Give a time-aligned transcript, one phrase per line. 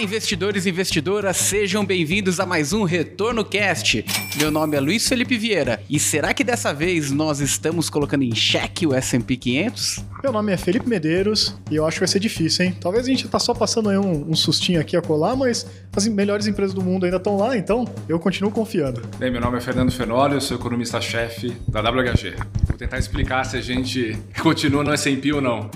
[0.00, 4.02] Olá, investidores e investidoras, sejam bem-vindos a mais um Retorno Cast.
[4.38, 8.34] Meu nome é Luiz Felipe Vieira e será que dessa vez nós estamos colocando em
[8.34, 10.02] xeque o S&P 500?
[10.22, 12.76] Meu nome é Felipe Medeiros e eu acho que vai ser difícil, hein?
[12.80, 16.08] Talvez a gente tá só passando aí um, um sustinho aqui a colar, mas as
[16.08, 19.02] melhores empresas do mundo ainda estão lá, então eu continuo confiando.
[19.18, 22.36] Bem, meu nome é Fernando Fenoli, eu sou economista-chefe da WHG.
[22.66, 25.70] Vou tentar explicar se a gente continua no S&P ou não.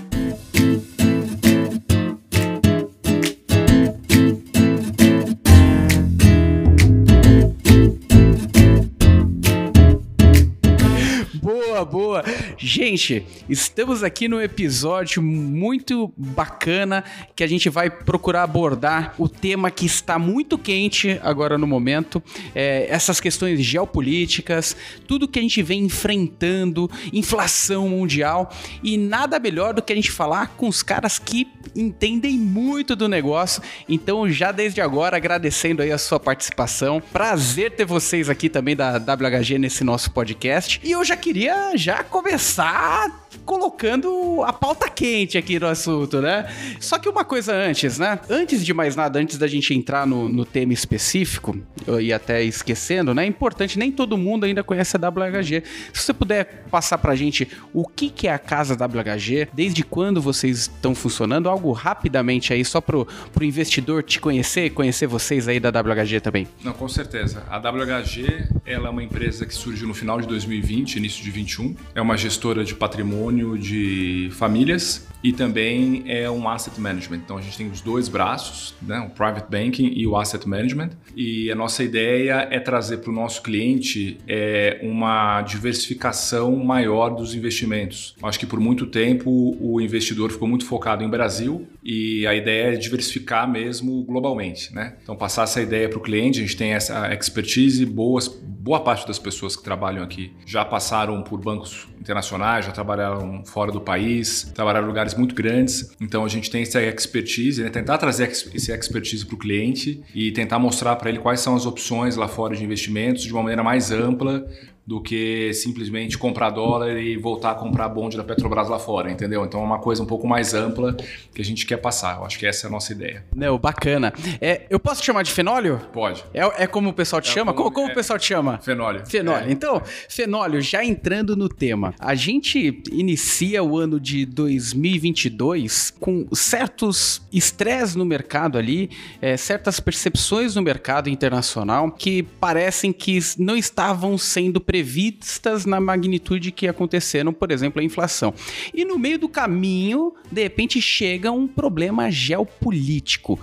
[12.67, 17.03] Gente, estamos aqui num episódio muito bacana
[17.35, 22.23] que a gente vai procurar abordar o tema que está muito quente agora no momento,
[22.55, 24.75] é, essas questões geopolíticas,
[25.07, 28.51] tudo que a gente vem enfrentando, inflação mundial
[28.81, 33.07] e nada melhor do que a gente falar com os caras que entendem muito do
[33.07, 33.61] negócio.
[33.87, 36.99] Então, já desde agora, agradecendo aí a sua participação.
[37.13, 40.81] Prazer ter vocês aqui também da WHG nesse nosso podcast.
[40.83, 43.24] E eu já queria já começar さ。
[43.45, 46.47] Colocando a pauta quente aqui no assunto, né?
[46.79, 48.19] Só que uma coisa antes, né?
[48.29, 51.57] Antes de mais nada, antes da gente entrar no, no tema específico,
[51.99, 53.23] ia até esquecendo, né?
[53.23, 55.63] É importante, nem todo mundo ainda conhece a WHG.
[55.93, 60.21] Se você puder passar pra gente o que, que é a casa WHG, desde quando
[60.21, 65.59] vocês estão funcionando, algo rapidamente aí, só pro, pro investidor te conhecer, conhecer vocês aí
[65.59, 66.47] da WHG também.
[66.63, 67.43] Não, com certeza.
[67.49, 71.75] A WHG, ela é uma empresa que surgiu no final de 2020, início de 21.
[71.93, 73.24] É uma gestora de patrimônio
[73.57, 77.17] de famílias e também é um asset management.
[77.17, 80.91] Então a gente tem os dois braços, né, o private banking e o asset management.
[81.15, 87.33] E a nossa ideia é trazer para o nosso cliente é, uma diversificação maior dos
[87.33, 88.15] investimentos.
[88.21, 92.75] Acho que por muito tempo o investidor ficou muito focado em Brasil e a ideia
[92.75, 94.95] é diversificar mesmo globalmente, né?
[95.01, 99.07] Então passar essa ideia para o cliente, a gente tem essa expertise, boas, boa parte
[99.07, 104.51] das pessoas que trabalham aqui já passaram por bancos internacionais, já trabalharam fora do país,
[104.53, 105.91] trabalharam em lugares muito grandes.
[105.99, 107.69] Então a gente tem essa expertise, né?
[107.69, 111.65] tentar trazer esse expertise para o cliente e tentar mostrar para ele quais são as
[111.65, 114.45] opções lá fora de investimentos de uma maneira mais ampla
[114.85, 119.43] do que simplesmente comprar dólar e voltar a comprar bonde da Petrobras lá fora, entendeu?
[119.43, 120.95] Então é uma coisa um pouco mais ampla
[121.33, 122.17] que a gente quer passar.
[122.19, 123.25] Eu acho que essa é a nossa ideia.
[123.35, 124.13] Não, bacana.
[124.39, 125.81] É, eu posso te chamar de fenólio?
[125.91, 126.23] Pode.
[126.33, 127.51] É, é como o pessoal te É chama?
[127.53, 128.59] como- Como, como é- o pessoal te chama?
[128.59, 129.05] Fenólio.
[129.07, 129.49] Fenólio.
[129.49, 129.51] É.
[129.51, 137.21] Então, Fenólio, já entrando no tema, a gente inicia o ano de 2022 com certos
[137.31, 138.89] estresses no mercado ali,
[139.21, 146.51] é, certas percepções no mercado internacional que parecem que não estavam sendo previstas na magnitude
[146.51, 148.33] que aconteceram, por exemplo, a inflação.
[148.73, 153.39] E no meio do caminho, de repente, chega um problema geopolítico.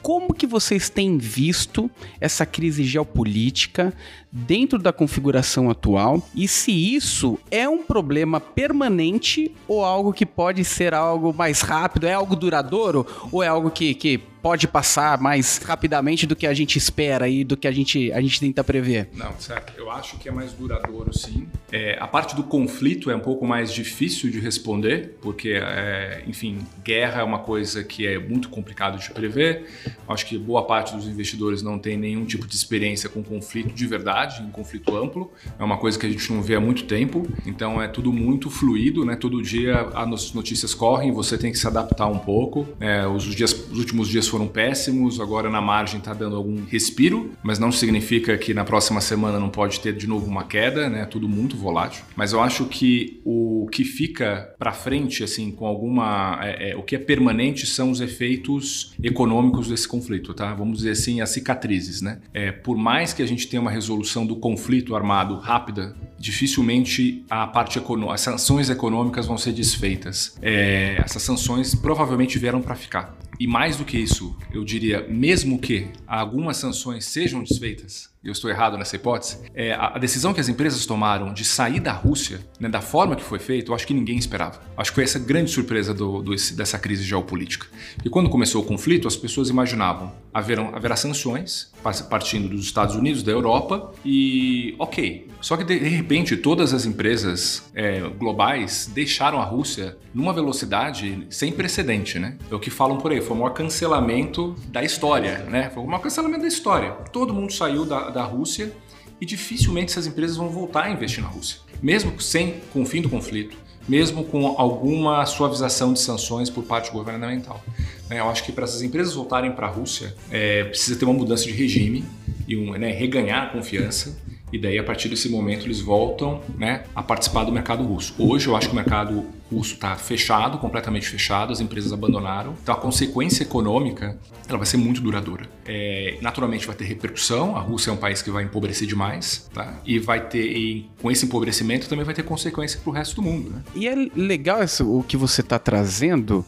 [0.00, 3.92] Como que vocês têm visto essa crise geopolítica
[4.30, 10.64] dentro da configuração atual e se isso é um problema permanente ou algo que pode
[10.64, 15.58] ser algo mais rápido, é algo duradouro ou é algo que, que pode passar mais
[15.58, 19.08] rapidamente do que a gente espera e do que a gente, a gente tenta prever?
[19.12, 19.72] Não, certo.
[19.76, 21.48] Eu acho que é mais duradouro, sim.
[21.72, 26.60] É, a parte do conflito é um pouco mais difícil de responder, porque, é, enfim,
[26.84, 29.66] guerra é uma coisa que é muito complicado de prever.
[30.08, 33.86] Acho que boa parte dos investidores não tem nenhum tipo de experiência com conflito de
[33.88, 35.28] verdade, um conflito amplo.
[35.58, 37.26] É uma coisa que a gente não vê há muito tempo.
[37.44, 39.16] Então é tudo muito fluido, né?
[39.16, 42.64] Todo dia as notícias correm, você tem que se adaptar um pouco.
[42.78, 47.30] É, os, dias, os últimos dias foram péssimos, agora na margem está dando algum respiro,
[47.42, 51.04] mas não significa que na próxima semana não pode ter de novo uma queda, né?
[51.06, 52.04] Tudo muito volátil.
[52.16, 56.82] Mas eu acho que o que fica para frente, assim, com alguma, é, é, o
[56.82, 60.52] que é permanente são os efeitos econômicos desse conflito, tá?
[60.54, 62.18] Vamos dizer assim, as cicatrizes, né?
[62.34, 65.94] É, por mais que a gente tenha uma resolução do conflito armado rápida,
[66.26, 70.36] dificilmente a parte econômica, as sanções econômicas vão ser desfeitas.
[70.42, 73.16] É, essas sanções provavelmente vieram para ficar.
[73.38, 78.50] E mais do que isso, eu diria, mesmo que algumas sanções sejam desfeitas, eu estou
[78.50, 82.68] errado nessa hipótese, é, a, decisão que as empresas tomaram de sair da Rússia, né,
[82.68, 84.60] da forma que foi feito, eu acho que ninguém esperava.
[84.76, 87.66] Acho que foi essa grande surpresa do, do, dessa crise geopolítica.
[88.04, 91.72] E quando começou o conflito, as pessoas imaginavam haverão, haverá sanções
[92.10, 95.28] partindo dos Estados Unidos, da Europa, e ok.
[95.40, 101.52] Só que de repente todas as empresas é, globais deixaram a Rússia numa velocidade sem
[101.52, 102.36] precedente, né?
[102.50, 105.70] É o que falam por aí, foi o maior cancelamento da história, né?
[105.70, 106.90] Foi o maior cancelamento da história.
[107.12, 108.72] Todo mundo saiu da, da Rússia
[109.20, 113.00] e dificilmente essas empresas vão voltar a investir na Rússia, mesmo sem com o fim
[113.00, 113.56] do conflito,
[113.88, 117.62] mesmo com alguma suavização de sanções por parte governamental.
[118.10, 121.14] É, eu acho que para essas empresas voltarem para a Rússia, é, precisa ter uma
[121.14, 122.04] mudança de regime
[122.48, 124.18] e um, né, reganhar a confiança
[124.52, 128.14] e daí a partir desse momento eles voltam né, a participar do mercado russo.
[128.18, 132.54] Hoje eu acho que o mercado russo está fechado, completamente fechado, as empresas abandonaram.
[132.62, 135.48] Então a consequência econômica ela vai ser muito duradoura.
[135.64, 137.56] É, naturalmente vai ter repercussão.
[137.56, 139.80] A Rússia é um país que vai empobrecer demais, tá?
[139.84, 143.22] E vai ter e com esse empobrecimento também vai ter consequência para o resto do
[143.22, 143.50] mundo.
[143.50, 143.62] Né?
[143.74, 146.44] E é legal isso, o que você está trazendo.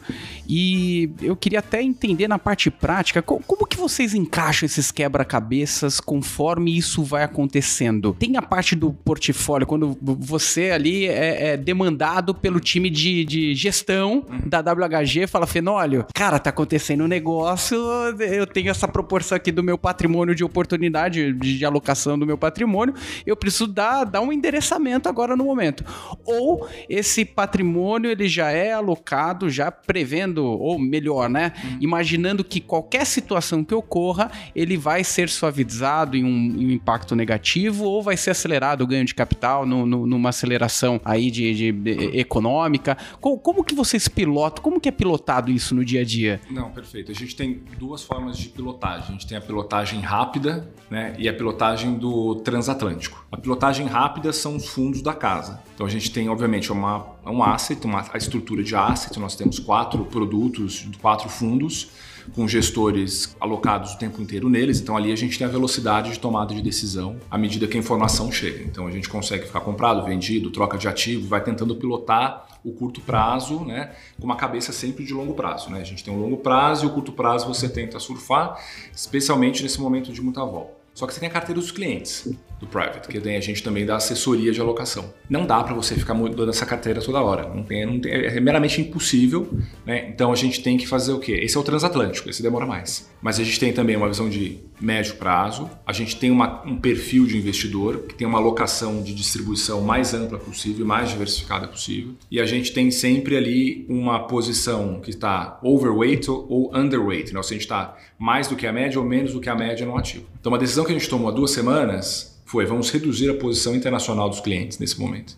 [0.48, 6.00] E eu queria até entender na parte prática como, como que vocês encaixam esses quebra-cabeças
[6.00, 8.16] conforme isso vai acontecendo.
[8.18, 13.54] Tem a parte do portfólio quando você ali é, é demandado pelo time de, de
[13.54, 17.76] gestão da WHG fala, Fenólio, cara, tá acontecendo um negócio,
[18.20, 22.38] eu tenho essa proporção aqui do meu patrimônio de oportunidade, de, de alocação do meu
[22.38, 22.94] patrimônio,
[23.26, 25.84] eu preciso dar, dar um endereçamento agora no momento.
[26.24, 31.52] Ou esse patrimônio ele já é alocado, já prevendo, ou melhor, né?
[31.62, 31.79] Uhum.
[31.81, 37.14] Imaginando que qualquer situação que ocorra, ele vai ser suavizado em um, em um impacto
[37.14, 41.55] negativo ou vai ser acelerado o ganho de capital no, no, numa aceleração aí de,
[41.55, 44.62] de, de econômica como, como, que vocês pilotam?
[44.62, 46.40] Como que é pilotado isso no dia a dia?
[46.50, 47.11] Não, perfeito.
[47.11, 49.08] A gente tem duas formas de pilotagem.
[49.08, 53.25] A gente tem a pilotagem rápida né, e a pilotagem do transatlântico.
[53.31, 55.62] A pilotagem rápida são os fundos da casa.
[55.75, 59.19] Então a gente tem, obviamente, uma, um asset, uma, a estrutura de asset.
[59.19, 61.90] Nós temos quatro produtos, quatro fundos
[62.34, 64.80] com gestores alocados o tempo inteiro neles.
[64.80, 67.80] Então ali a gente tem a velocidade de tomada de decisão à medida que a
[67.80, 68.64] informação chega.
[68.64, 73.00] Então a gente consegue ficar comprado, vendido, troca de ativo, vai tentando pilotar o curto
[73.00, 75.70] prazo, né, com uma cabeça sempre de longo prazo.
[75.70, 75.80] Né?
[75.80, 78.58] A gente tem um longo prazo e o curto prazo você tenta surfar,
[78.94, 80.72] especialmente nesse momento de muita volta.
[80.92, 82.28] Só que você tem a carteira dos clientes
[82.60, 85.12] do private, que a gente também dá assessoria de alocação.
[85.28, 87.49] Não dá para você ficar mudando essa carteira toda hora.
[87.55, 89.49] Não tem, não tem, é meramente impossível.
[89.87, 90.08] Né?
[90.08, 91.32] Então a gente tem que fazer o quê?
[91.43, 93.08] Esse é o transatlântico, esse demora mais.
[93.22, 95.70] Mas a gente tem também uma visão de médio prazo.
[95.87, 100.12] A gente tem uma, um perfil de investidor que tem uma alocação de distribuição mais
[100.14, 102.14] ampla possível, mais diversificada possível.
[102.31, 107.32] E a gente tem sempre ali uma posição que está overweight ou underweight.
[107.32, 107.38] Né?
[107.38, 109.54] Ou seja, a gente está mais do que a média ou menos do que a
[109.54, 110.26] média no ativo.
[110.40, 113.76] Então uma decisão que a gente tomou há duas semanas foi: vamos reduzir a posição
[113.76, 115.36] internacional dos clientes nesse momento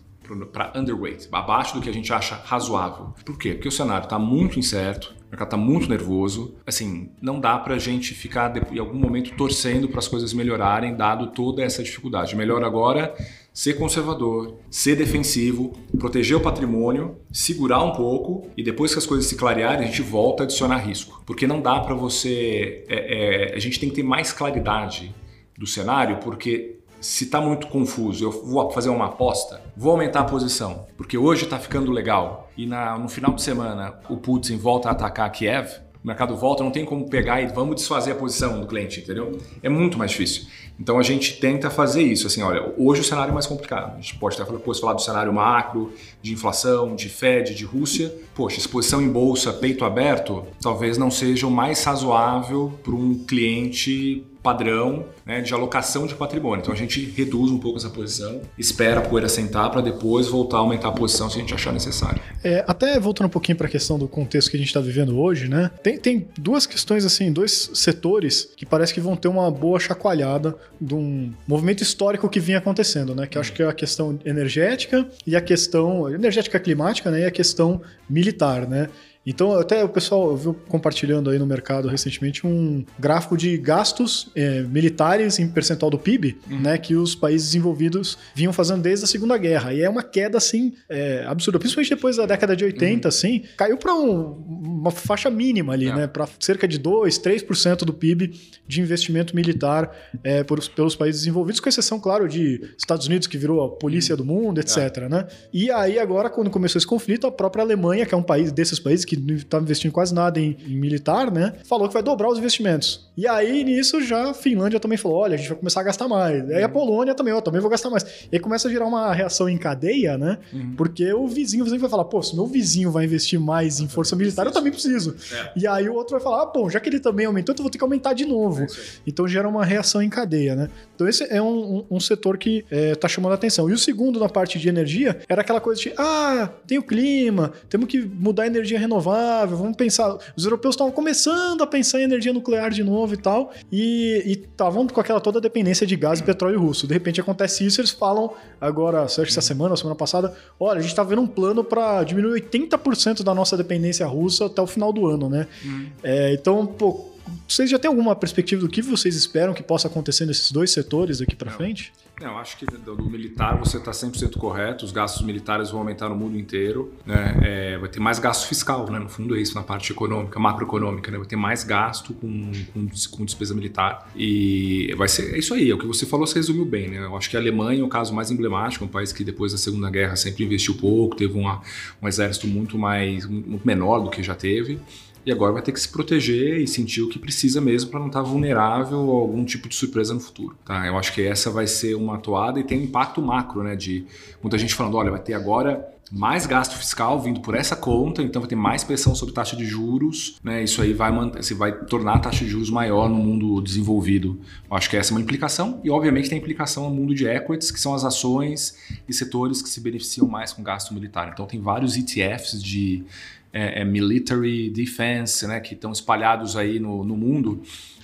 [0.53, 3.13] para underweight, abaixo do que a gente acha razoável.
[3.25, 3.53] Por quê?
[3.53, 6.55] Porque o cenário está muito incerto, o mercado está muito nervoso.
[6.65, 10.95] Assim, não dá para a gente ficar em algum momento torcendo para as coisas melhorarem,
[10.95, 12.33] dado toda essa dificuldade.
[12.33, 13.13] Melhor agora
[13.53, 19.25] ser conservador, ser defensivo, proteger o patrimônio, segurar um pouco e depois que as coisas
[19.25, 21.21] se clarearem, a gente volta a adicionar risco.
[21.25, 22.85] Porque não dá para você.
[22.87, 25.13] É, é, a gente tem que ter mais claridade
[25.57, 30.25] do cenário, porque se está muito confuso, eu vou fazer uma aposta, vou aumentar a
[30.25, 34.87] posição, porque hoje está ficando legal e na, no final de semana o Putin volta
[34.87, 38.59] a atacar Kiev, o mercado volta, não tem como pegar e vamos desfazer a posição
[38.59, 39.37] do cliente, entendeu?
[39.61, 40.47] É muito mais difícil.
[40.79, 42.25] Então a gente tenta fazer isso.
[42.25, 43.93] Assim, olha, hoje o cenário é mais complicado.
[43.93, 48.11] A gente pode até depois falar do cenário macro, de inflação, de Fed, de Rússia.
[48.33, 54.25] Poxa, exposição em bolsa, peito aberto, talvez não seja o mais razoável para um cliente
[54.41, 56.61] padrão né, de alocação de patrimônio.
[56.61, 60.57] Então a gente reduz um pouco essa posição, espera a poeira sentar para depois voltar
[60.57, 62.21] a aumentar a posição se a gente achar necessário.
[62.43, 65.19] É, até voltando um pouquinho para a questão do contexto que a gente está vivendo
[65.19, 65.69] hoje, né?
[65.83, 70.55] Tem, tem duas questões assim, dois setores que parece que vão ter uma boa chacoalhada
[70.79, 73.27] de um movimento histórico que vinha acontecendo, né?
[73.27, 77.21] Que acho que é a questão energética e a questão energética climática, né?
[77.21, 78.89] E a questão militar, né?
[79.25, 84.61] Então, até o pessoal viu compartilhando aí no mercado recentemente um gráfico de gastos é,
[84.61, 86.59] militares em percentual do PIB, uhum.
[86.59, 89.73] né, que os países desenvolvidos vinham fazendo desde a Segunda Guerra.
[89.73, 91.59] E é uma queda, assim, é, absurda.
[91.59, 93.09] Principalmente depois da década de 80, uhum.
[93.09, 94.43] assim, caiu para um,
[94.81, 95.95] uma faixa mínima ali, é.
[95.95, 98.33] né, para cerca de 2, 3% do PIB
[98.67, 103.37] de investimento militar é, por, pelos países desenvolvidos, com exceção, claro, de Estados Unidos, que
[103.37, 104.17] virou a polícia uhum.
[104.17, 104.77] do mundo, etc.
[104.97, 105.09] É.
[105.09, 105.27] Né?
[105.53, 108.79] E aí, agora, quando começou esse conflito, a própria Alemanha, que é um país desses
[108.79, 111.53] países que não estava investindo quase nada em, em, militar, né?
[111.65, 113.09] Falou que vai dobrar os investimentos.
[113.17, 116.07] E aí, nisso, já a Finlândia também falou: olha, a gente vai começar a gastar
[116.07, 116.41] mais.
[116.41, 116.55] Uhum.
[116.55, 116.71] Aí a uhum.
[116.71, 118.03] Polônia também, ó, também vou gastar mais.
[118.03, 120.37] E aí começa a gerar uma reação em cadeia, né?
[120.53, 120.75] Uhum.
[120.77, 123.87] Porque o vizinho, o vizinho vai falar: pô, se meu vizinho vai investir mais em
[123.87, 125.13] força militar, eu também preciso.
[125.33, 125.51] É.
[125.57, 127.65] E aí o outro vai falar: ah, bom, já que ele também aumentou, então eu
[127.65, 128.63] vou ter que aumentar de novo.
[128.63, 128.67] É
[129.05, 130.69] então gera uma reação em cadeia, né?
[130.95, 133.69] Então esse é um, um, um setor que está é, chamando a atenção.
[133.69, 137.51] E o segundo, na parte de energia, era aquela coisa de: ah, tem o clima,
[137.69, 140.17] temos que mudar a energia renovável renovável, vamos pensar.
[140.35, 144.87] Os europeus estavam começando a pensar em energia nuclear de novo e tal, e estavam
[144.87, 146.87] com aquela toda dependência de gás e petróleo russo.
[146.87, 150.81] De repente acontece isso, eles falam agora, acho que essa semana, semana passada, olha, a
[150.81, 154.93] gente está vendo um plano para diminuir 80% da nossa dependência russa até o final
[154.93, 155.47] do ano, né?
[155.65, 155.87] Hum.
[156.03, 157.11] É, então, pô,
[157.47, 161.19] vocês já têm alguma perspectiva do que vocês esperam que possa acontecer nesses dois setores
[161.19, 161.91] daqui para frente?
[162.21, 164.85] Não, acho que do, do militar você está 100% correto.
[164.85, 166.93] Os gastos militares vão aumentar no mundo inteiro.
[167.03, 167.39] Né?
[167.41, 168.99] É, vai ter mais gasto fiscal, né?
[168.99, 171.11] no fundo é isso, na parte econômica, macroeconômica.
[171.11, 171.17] Né?
[171.17, 174.09] Vai ter mais gasto com, com, com, despesa militar.
[174.15, 176.89] E vai ser é isso aí, é o que você falou, você resumiu bem.
[176.89, 176.99] Né?
[176.99, 179.57] Eu acho que a Alemanha é o caso mais emblemático, um país que depois da
[179.57, 181.61] Segunda Guerra sempre investiu pouco, teve uma,
[181.99, 184.79] um exército muito, mais, muito menor do que já teve
[185.25, 188.07] e agora vai ter que se proteger e sentir o que precisa mesmo para não
[188.07, 190.55] estar tá vulnerável a algum tipo de surpresa no futuro.
[190.65, 190.85] Tá?
[190.85, 193.75] Eu acho que essa vai ser uma atoada e tem um impacto macro, né?
[193.75, 194.05] De
[194.41, 198.41] muita gente falando, olha, vai ter agora mais gasto fiscal vindo por essa conta, então
[198.41, 200.61] vai ter mais pressão sobre taxa de juros, né?
[200.61, 204.37] Isso aí vai, manter, vai tornar a taxa de juros maior no mundo desenvolvido.
[204.69, 207.71] Eu acho que essa é uma implicação e obviamente tem implicação no mundo de equities,
[207.71, 211.29] que são as ações e setores que se beneficiam mais com gasto militar.
[211.31, 213.05] Então tem vários ETFs de
[213.53, 217.61] é, é, military defense, né, que estão espalhados aí no, no mundo,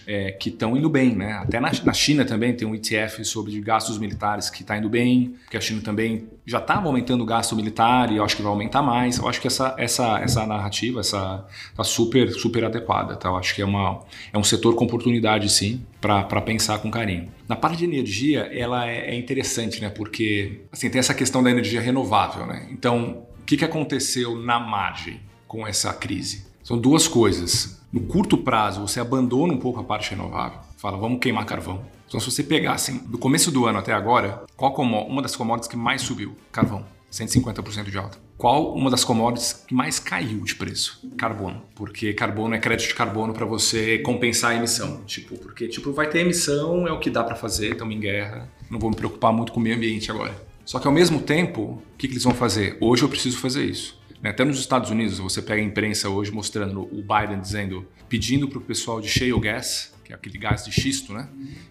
[0.07, 1.33] é, que estão indo bem, né?
[1.33, 5.35] Até na, na, China também tem um ETF sobre gastos militares que está indo bem,
[5.43, 8.49] porque a China também já estava aumentando o gasto militar e eu acho que vai
[8.49, 9.17] aumentar mais.
[9.17, 13.27] Eu acho que essa, essa, essa narrativa essa tá super super adequada, tá?
[13.27, 13.99] Eu acho que é uma
[14.31, 17.29] é um setor com oportunidade sim para pensar com carinho.
[17.45, 19.89] Na parte de energia, ela é, é interessante, né?
[19.89, 22.65] Porque assim tem essa questão da energia renovável, né?
[22.71, 25.26] Então o que, que aconteceu na margem?
[25.47, 26.45] Com essa crise?
[26.63, 27.81] São duas coisas.
[27.91, 30.59] No curto prazo, você abandona um pouco a parte renovável.
[30.77, 31.85] Fala, vamos queimar carvão.
[32.07, 35.69] Então, se você pegar assim, do começo do ano até agora, qual uma das commodities
[35.69, 36.35] que mais subiu?
[36.51, 36.85] Carvão.
[37.11, 38.17] 150% de alta.
[38.37, 41.01] Qual uma das commodities que mais caiu de preço?
[41.17, 41.63] Carbono.
[41.73, 45.01] Porque carbono é crédito de carbono para você compensar a emissão.
[45.05, 48.49] Tipo, porque tipo, vai ter emissão, é o que dá para fazer, estamos em guerra.
[48.69, 50.35] Não vou me preocupar muito com o meio ambiente agora.
[50.65, 52.77] Só que ao mesmo tempo, o que, que eles vão fazer?
[52.81, 53.96] Hoje eu preciso fazer isso.
[54.21, 58.47] Né, até nos Estados Unidos, você pega a imprensa hoje mostrando o Biden dizendo, pedindo
[58.47, 61.27] para o pessoal de shale gas, que é aquele gás de xisto, né?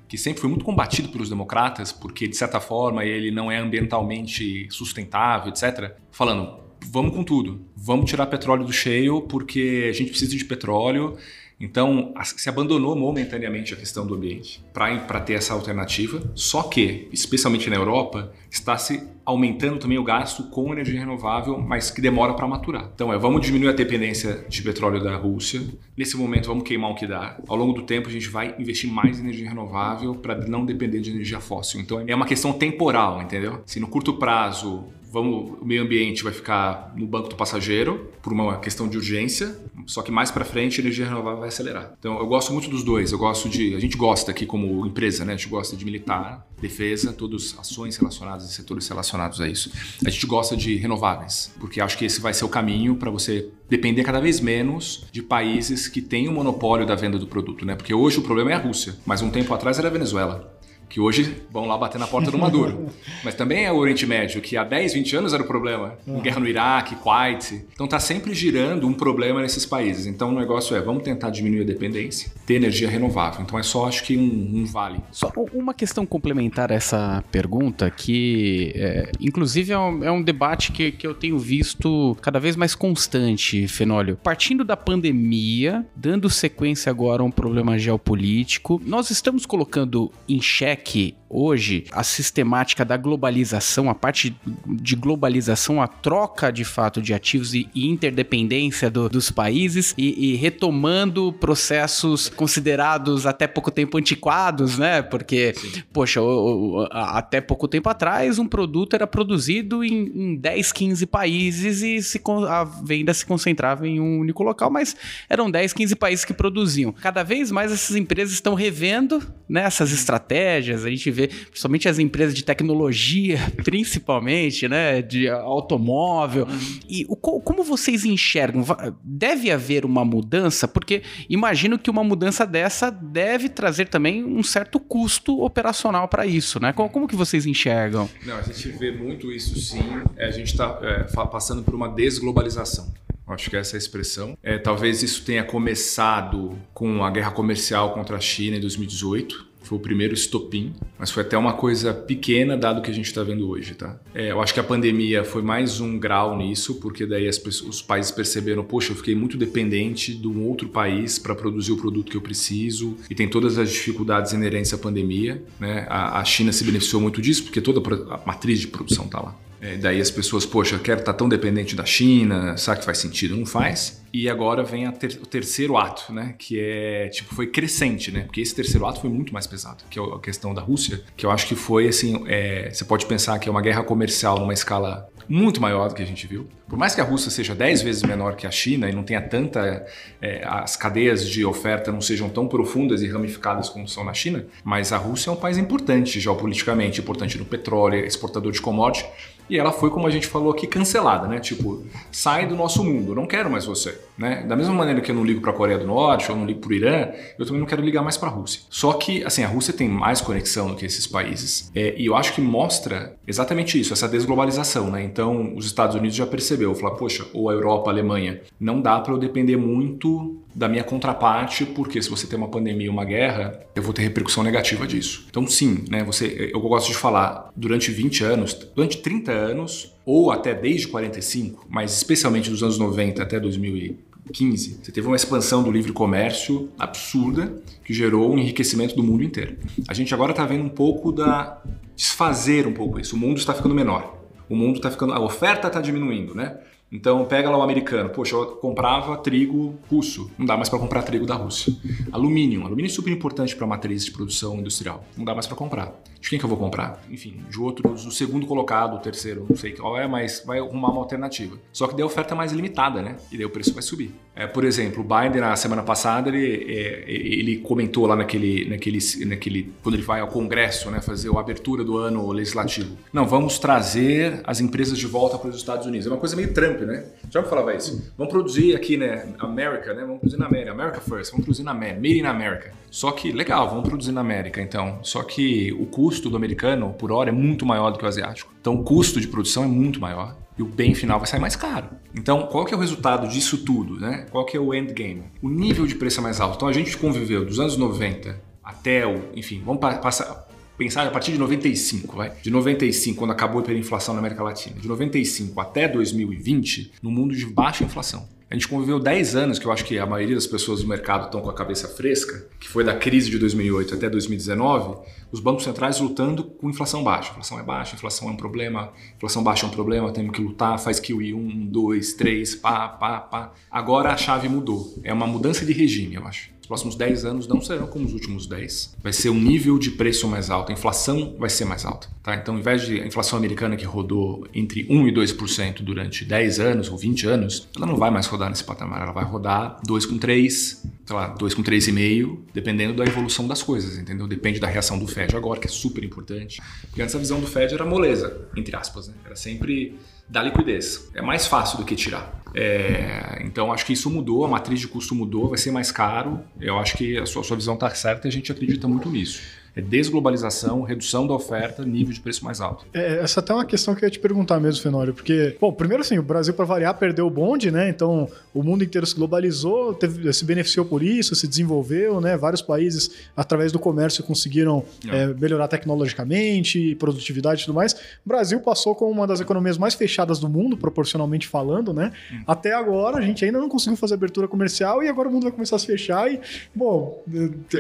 [0.07, 4.69] Que sempre foi muito combatido pelos democratas, porque de certa forma ele não é ambientalmente
[4.71, 5.97] sustentável, etc.
[6.13, 11.17] Falando, vamos com tudo, vamos tirar petróleo do shale porque a gente precisa de petróleo
[11.59, 17.71] então, se abandonou momentaneamente a questão do ambiente para ter essa alternativa, só que, especialmente
[17.71, 22.47] na Europa, está se aumentando também o gasto com energia renovável, mas que demora para
[22.47, 22.91] maturar.
[22.95, 25.63] Então, é, vamos diminuir a dependência de petróleo da Rússia.
[25.97, 27.39] Nesse momento, vamos queimar o que dá.
[27.49, 31.01] Ao longo do tempo, a gente vai investir mais em energia renovável para não depender
[31.01, 31.81] de energia fóssil.
[31.81, 33.63] Então, é uma questão temporal, entendeu?
[33.65, 34.85] Se no curto prazo
[35.17, 39.59] vamos, o meio ambiente vai ficar no banco do passageiro por uma questão de urgência,
[39.87, 41.95] só que mais para frente a energia renovável vai acelerar.
[41.99, 43.13] Então eu gosto muito dos dois.
[43.13, 45.33] Eu gosto de, a gente gosta aqui como empresa, né?
[45.33, 49.73] A gente gosta de militar, defesa, todas ações relacionadas e setores relacionados a isso.
[50.05, 53.49] A gente gosta de renováveis, porque acho que esse vai ser o caminho para você
[53.71, 57.75] depender cada vez menos de países que têm o monopólio da venda do produto, né?
[57.75, 60.56] Porque hoje o problema é a Rússia, mas um tempo atrás era a Venezuela
[60.89, 62.89] que hoje vão lá bater na porta do Maduro.
[63.25, 65.95] Mas também é o Oriente Médio, que há 10, 20 anos era o problema.
[66.07, 66.21] Uhum.
[66.21, 67.67] Guerra no Iraque, Kuwait.
[67.73, 70.07] Então está sempre girando um problema nesses países.
[70.07, 73.43] Então o negócio é, vamos tentar diminuir a dependência, ter energia renovável.
[73.43, 75.01] Então é só, acho que um, um vale.
[75.11, 80.73] Só uma questão complementar a essa pergunta, que é, inclusive é um, é um debate
[80.73, 84.17] que, que eu tenho visto cada vez mais constante, Fenólio.
[84.23, 90.76] Partindo da pandemia, dando sequência agora a um problema geopolítico, nós estamos colocando em xeque
[90.77, 97.13] que hoje a sistemática da globalização, a parte de globalização, a troca de fato de
[97.13, 103.99] ativos e, e interdependência do, dos países e, e, retomando processos considerados até pouco tempo
[103.99, 105.03] antiquados, né?
[105.03, 105.83] Porque, Sim.
[105.93, 111.07] poxa, o, o, até pouco tempo atrás um produto era produzido em, em 10, 15
[111.07, 114.97] países e se, a venda se concentrava em um único local, mas
[115.29, 116.93] eram 10, 15 países que produziam.
[116.93, 121.99] Cada vez mais essas empresas estão revendo né, essas estratégias, a gente vê, principalmente as
[121.99, 125.01] empresas de tecnologia, principalmente, né?
[125.03, 126.47] De automóvel.
[126.47, 126.81] Uhum.
[126.89, 128.65] E o, como vocês enxergam?
[129.03, 130.69] Deve haver uma mudança?
[130.69, 136.61] Porque imagino que uma mudança dessa deve trazer também um certo custo operacional para isso,
[136.61, 136.73] né?
[136.73, 138.09] Como, como, que vocês enxergam?
[138.25, 139.83] Não, a gente vê muito isso sim.
[140.17, 142.93] É, a gente está é, passando por uma desglobalização.
[143.27, 144.39] Acho que essa é a expressão.
[144.41, 149.79] É, talvez isso tenha começado com a guerra comercial contra a China em 2018 foi
[149.79, 153.23] o primeiro estopim, mas foi até uma coisa pequena dado o que a gente está
[153.23, 153.99] vendo hoje, tá?
[154.15, 157.83] É, eu acho que a pandemia foi mais um grau nisso, porque daí pessoas, os
[157.83, 162.11] países perceberam, poxa, eu fiquei muito dependente de um outro país para produzir o produto
[162.11, 165.87] que eu preciso e tem todas as dificuldades inerentes à pandemia, né?
[165.89, 167.81] A, a China se beneficiou muito disso porque toda
[168.11, 169.46] a matriz de produção está lá.
[169.67, 172.99] É, daí as pessoas, poxa, quero estar tá tão dependente da China, sabe que faz
[172.99, 173.37] sentido?
[173.37, 174.01] Não faz.
[174.13, 176.35] E agora vem ter, o terceiro ato, né?
[176.39, 178.23] Que é, tipo, foi crescente, né?
[178.23, 181.27] Porque esse terceiro ato foi muito mais pesado, que é a questão da Rússia, que
[181.27, 184.55] eu acho que foi, assim, é, você pode pensar que é uma guerra comercial numa
[184.55, 186.47] escala muito maior do que a gente viu.
[186.69, 189.21] Por mais que a Rússia seja 10 vezes menor que a China e não tenha
[189.21, 189.85] tanta.
[190.21, 194.47] É, as cadeias de oferta não sejam tão profundas e ramificadas como são na China,
[194.65, 199.11] mas a Rússia é um país importante geopoliticamente, importante no petróleo, exportador de commodities.
[199.49, 201.39] E ela foi, como a gente falou aqui, cancelada, né?
[201.39, 203.99] Tipo, sai do nosso mundo, não quero mais você.
[204.19, 204.45] Né?
[204.49, 206.61] Da mesma maneira que eu não ligo para a Coreia do Norte, ou não ligo
[206.61, 208.63] para o Irã, eu também não quero ligar mais para a Rússia.
[208.71, 211.71] Só que, assim, a Rússia tem mais conexão do que esses países.
[211.75, 215.03] É, e eu acho que mostra exatamente isso, essa desglobalização, né?
[215.03, 218.99] Então, os Estados Unidos já percebeu, falar, poxa, ou a Europa, a Alemanha, não dá
[219.01, 223.61] para eu depender muito da minha contraparte, porque se você tem uma pandemia, uma guerra,
[223.75, 225.27] eu vou ter repercussão negativa disso.
[225.29, 226.03] Então, sim, né?
[226.05, 231.67] Você, eu gosto de falar, durante 20 anos, durante 30 anos, ou até desde 45,
[231.69, 237.63] mas especialmente dos anos 90 até 2015, você teve uma expansão do livre comércio absurda
[237.85, 239.59] que gerou um enriquecimento do mundo inteiro.
[239.87, 241.61] A gente agora está vendo um pouco da
[241.95, 243.15] desfazer um pouco isso.
[243.15, 244.17] O mundo está ficando menor.
[244.49, 246.57] O mundo está ficando, a oferta está diminuindo, né?
[246.91, 251.03] Então pega lá o americano, poxa, eu comprava trigo russo, não dá mais para comprar
[251.03, 251.75] trigo da Rússia.
[252.13, 255.93] Alumínio, alumínio é super importante para matriz de produção industrial, não dá mais para comprar.
[256.21, 257.01] De quem que eu vou comprar?
[257.11, 260.91] Enfim, de outros, o segundo colocado, o terceiro, não sei qual é, mas vai arrumar
[260.91, 261.57] uma alternativa.
[261.73, 263.17] Só que daí a oferta é mais limitada, né?
[263.31, 264.13] E daí o preço vai subir.
[264.35, 268.99] É, por exemplo, o Biden na semana passada ele, é, ele comentou lá naquele, naquele,
[269.25, 272.97] naquele quando ele vai ao Congresso, né, fazer a abertura do ano legislativo.
[273.13, 276.07] Não, vamos trazer as empresas de volta para os Estados Unidos.
[276.07, 277.05] É uma coisa meio Trump, né?
[277.35, 278.13] Me falava isso.
[278.17, 280.03] Vamos produzir aqui, né, América, né?
[280.03, 281.31] Vamos produzir na América, America First.
[281.33, 282.73] Vamos produzir na América, Made in America.
[282.91, 284.99] Só que legal, vamos produzir na América, então.
[285.03, 288.53] Só que o custo do americano por hora é muito maior do que o asiático.
[288.61, 291.55] Então o custo de produção é muito maior e o bem final vai sair mais
[291.55, 291.89] caro.
[292.15, 294.27] Então, qual que é o resultado disso tudo, né?
[294.31, 295.25] Qual que é o endgame?
[295.43, 296.57] O nível de preço é mais alto.
[296.57, 300.46] Então, a gente conviveu dos anos 90 até o, enfim, vamos passar
[300.77, 302.33] pensar a partir de 95, vai.
[302.43, 307.35] De 95, quando acabou a hiperinflação na América Latina, de 95 até 2020, no mundo
[307.35, 308.29] de baixa inflação.
[308.49, 311.25] A gente conviveu 10 anos, que eu acho que a maioria das pessoas do mercado
[311.25, 315.01] estão com a cabeça fresca, que foi da crise de 2008 até 2019,
[315.33, 317.31] os bancos centrais lutando com inflação baixa.
[317.33, 320.79] Inflação é baixa, inflação é um problema, inflação baixa é um problema, temos que lutar,
[320.79, 323.53] faz QE 1, 2, 3, pá, pá, pá.
[323.69, 324.95] Agora a chave mudou.
[325.03, 326.56] É uma mudança de regime, eu acho.
[326.67, 328.97] Os próximos 10 anos não serão como os últimos 10.
[329.01, 332.09] Vai ser um nível de preço mais alto, a inflação vai ser mais alta.
[332.25, 332.35] Tá?
[332.35, 336.59] Então, ao invés de a inflação americana que rodou entre 1 e 2% durante 10
[336.59, 340.07] anos ou 20 anos, ela não vai mais rodar nesse patamar, ela vai rodar 2
[340.07, 344.27] com 3, sei lá, 2 com 3,5, dependendo da evolução das coisas, entendeu?
[344.27, 346.61] Depende da reação do Fed agora, que é super importante.
[346.89, 349.15] Porque antes a visão do Fed era moleza, entre aspas, né?
[349.25, 349.97] Era sempre
[350.29, 351.09] dar liquidez.
[351.15, 352.43] É mais fácil do que tirar.
[352.57, 356.41] É, então acho que isso mudou, a matriz de custo mudou, vai ser mais caro.
[356.59, 359.11] Eu acho que a sua, a sua visão está certa e a gente acredita muito
[359.11, 359.43] nisso
[359.77, 362.87] é desglobalização, redução da oferta, nível de preço mais alto.
[362.95, 365.71] É, essa até é uma questão que eu ia te perguntar mesmo, Fenório, porque, bom,
[365.71, 367.91] primeiro assim, o Brasil, para variar, perdeu o bonde, né?
[367.91, 372.39] Então, o mundo inteiro se globalizou, teve, se beneficiou por isso, se desenvolveu, né?
[372.39, 377.93] Vários países, através do comércio, conseguiram é, melhorar tecnologicamente, produtividade e tudo mais.
[377.93, 382.13] O Brasil passou como uma das economias mais fechadas do mundo, proporcionalmente falando, né?
[382.33, 382.43] Hum.
[382.47, 385.53] Até agora, a gente ainda não conseguiu fazer abertura comercial e agora o mundo vai
[385.53, 386.41] começar a se fechar e,
[386.75, 387.23] bom,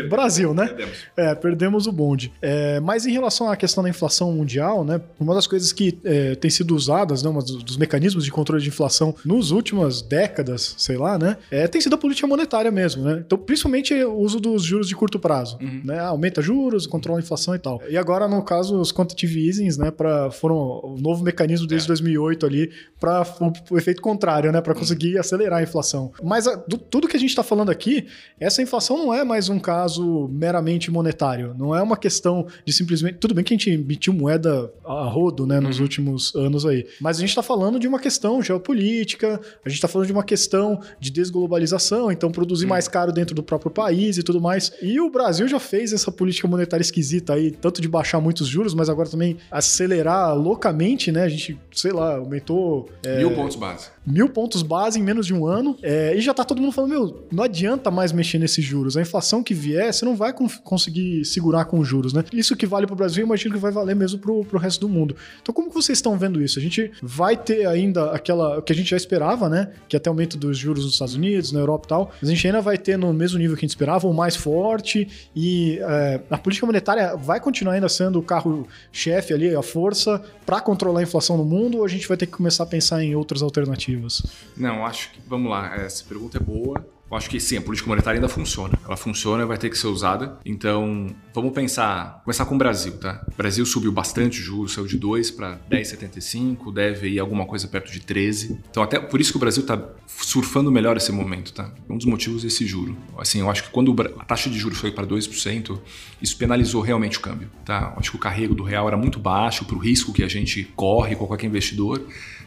[0.08, 0.66] Brasil, né?
[0.66, 0.98] Perdemos.
[1.16, 2.32] É, perdemos o bonde.
[2.42, 6.34] É, mas em relação à questão da inflação mundial, né, uma das coisas que é,
[6.34, 10.74] tem sido usadas, né, um dos, dos, mecanismos de controle de inflação nos últimas décadas,
[10.78, 13.22] sei lá, né, é, tem sido a política monetária mesmo, né?
[13.24, 15.82] Então, principalmente o uso dos juros de curto prazo, uhum.
[15.84, 16.00] né?
[16.00, 17.80] Aumenta juros, controla a inflação e tal.
[17.88, 21.88] E agora, no caso, os quantitative easings, né, para foram o novo mecanismo desde é.
[21.88, 24.80] 2008 ali para o, o, efeito contrário, né, para uhum.
[24.80, 26.12] conseguir acelerar a inflação.
[26.22, 28.06] Mas a, do, tudo que a gente está falando aqui,
[28.38, 33.18] essa inflação não é mais um caso meramente monetário, não é uma questão de simplesmente.
[33.18, 35.82] Tudo bem que a gente emitiu moeda a rodo, né, nos uhum.
[35.82, 36.86] últimos anos aí.
[37.00, 40.24] Mas a gente está falando de uma questão geopolítica, a gente está falando de uma
[40.24, 42.70] questão de desglobalização, então produzir uhum.
[42.70, 44.72] mais caro dentro do próprio país e tudo mais.
[44.82, 48.74] E o Brasil já fez essa política monetária esquisita aí, tanto de baixar muitos juros,
[48.74, 51.24] mas agora também acelerar loucamente, né?
[51.24, 52.88] A gente, sei lá, aumentou.
[53.04, 53.88] É, mil pontos base.
[54.06, 55.78] Mil pontos base em menos de um ano.
[55.82, 58.94] É, e já tá todo mundo falando: meu, não adianta mais mexer nesses juros.
[58.94, 62.22] A inflação que vier, você não vai conseguir segurar com os juros, né?
[62.34, 64.90] Isso que vale pro Brasil, eu imagino que vai valer mesmo pro, pro resto do
[64.90, 65.16] mundo.
[65.40, 66.58] Então, como que vocês estão vendo isso?
[66.58, 68.58] A gente vai ter ainda aquela.
[68.58, 69.70] o que a gente já esperava, né?
[69.88, 72.12] Que até aumento dos juros nos Estados Unidos, na Europa e tal.
[72.20, 74.36] Mas a gente ainda vai ter no mesmo nível que a gente esperava, ou mais
[74.36, 75.08] forte.
[75.34, 80.60] E é, a política monetária vai continuar ainda sendo o carro-chefe ali, a força, para
[80.60, 83.14] controlar a inflação no mundo, ou a gente vai ter que começar a pensar em
[83.14, 84.25] outras alternativas?
[84.56, 85.20] Não, acho que.
[85.26, 86.84] Vamos lá, essa pergunta é boa.
[87.08, 88.76] Eu acho que sim, a política monetária ainda funciona.
[88.84, 90.38] Ela funciona e vai ter que ser usada.
[90.44, 93.24] Então, vamos pensar, começar com o Brasil, tá?
[93.32, 97.92] O Brasil subiu bastante juros, saiu de 2 para 10,75, deve ir alguma coisa perto
[97.92, 98.60] de 13.
[98.68, 101.72] Então, até por isso que o Brasil está surfando melhor esse momento, tá?
[101.88, 102.96] Um dos motivos é esse juro.
[103.16, 105.78] Assim, eu acho que quando a taxa de juros foi para 2%,
[106.20, 107.92] isso penalizou realmente o câmbio, tá?
[107.94, 110.28] Eu acho que o carrego do real era muito baixo para o risco que a
[110.28, 112.04] gente corre com qualquer investidor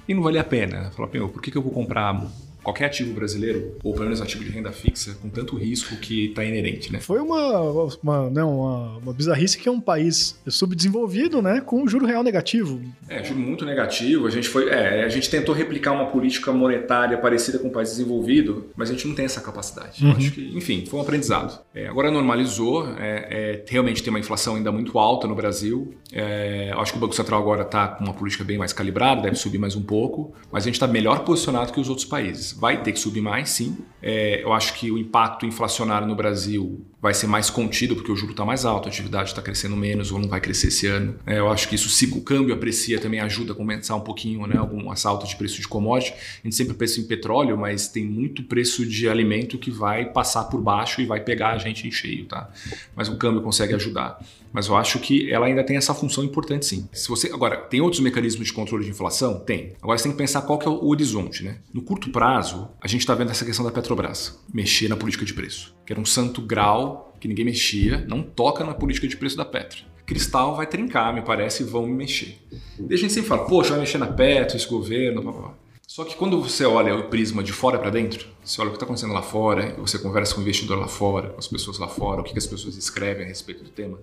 [0.09, 0.89] e não valia a pena.
[0.91, 2.19] Falar, por que, que eu vou comprar
[2.63, 6.43] qualquer ativo brasileiro, ou pelo menos ativo de renda fixa, com tanto risco que está
[6.43, 6.99] inerente, né?
[6.99, 7.61] Foi uma,
[8.03, 12.23] uma, né, uma, uma, bizarrice que é um país subdesenvolvido, né, com um juro real
[12.23, 12.81] negativo.
[13.07, 14.27] É, juro muito negativo.
[14.27, 17.89] A gente foi, é, a gente tentou replicar uma política monetária parecida com um país
[17.89, 20.03] desenvolvido, mas a gente não tem essa capacidade.
[20.03, 20.11] Uhum.
[20.11, 21.59] acho que, enfim, foi um aprendizado.
[21.73, 25.93] É, agora normalizou, é, é, realmente tem uma inflação ainda muito alta no Brasil.
[26.11, 29.35] É, acho que o Banco Central agora está com uma política bem mais calibrada, deve
[29.35, 32.81] subir mais um pouco, mas a gente está melhor posicionado que os outros países vai
[32.81, 33.77] ter que subir mais, sim.
[34.01, 38.15] É, eu acho que o impacto inflacionário no Brasil vai ser mais contido porque o
[38.15, 41.15] juro está mais alto, a atividade está crescendo menos ou não vai crescer esse ano.
[41.25, 44.45] É, eu acho que isso, se o câmbio aprecia, também ajuda a compensar um pouquinho
[44.47, 46.13] né, algum assalto de preço de commodity.
[46.13, 50.45] A gente sempre pensa em petróleo, mas tem muito preço de alimento que vai passar
[50.45, 52.49] por baixo e vai pegar a gente em cheio, tá?
[52.95, 54.19] Mas o câmbio consegue ajudar.
[54.51, 56.87] Mas eu acho que ela ainda tem essa função importante, sim.
[56.91, 59.73] Se você agora tem outros mecanismos de controle de inflação, tem.
[59.81, 61.57] Agora você tem que pensar qual que é o horizonte, né?
[61.73, 65.33] No curto prazo, a gente está vendo essa questão da Petrobras mexer na política de
[65.33, 69.35] preço, que era um santo grau que ninguém mexia, não toca na política de preço
[69.35, 69.83] da Petro.
[70.05, 72.39] Cristal vai trincar, me parece, e vão mexer.
[72.79, 75.53] E a gente sempre fala, poxa, vai mexer na Petro, esse governo, blá, blá, blá.
[75.85, 78.77] Só que quando você olha o prisma de fora para dentro, você olha o que
[78.77, 81.87] está acontecendo lá fora, você conversa com o investidor lá fora, com as pessoas lá
[81.87, 83.99] fora, o que, que as pessoas escrevem a respeito do tema,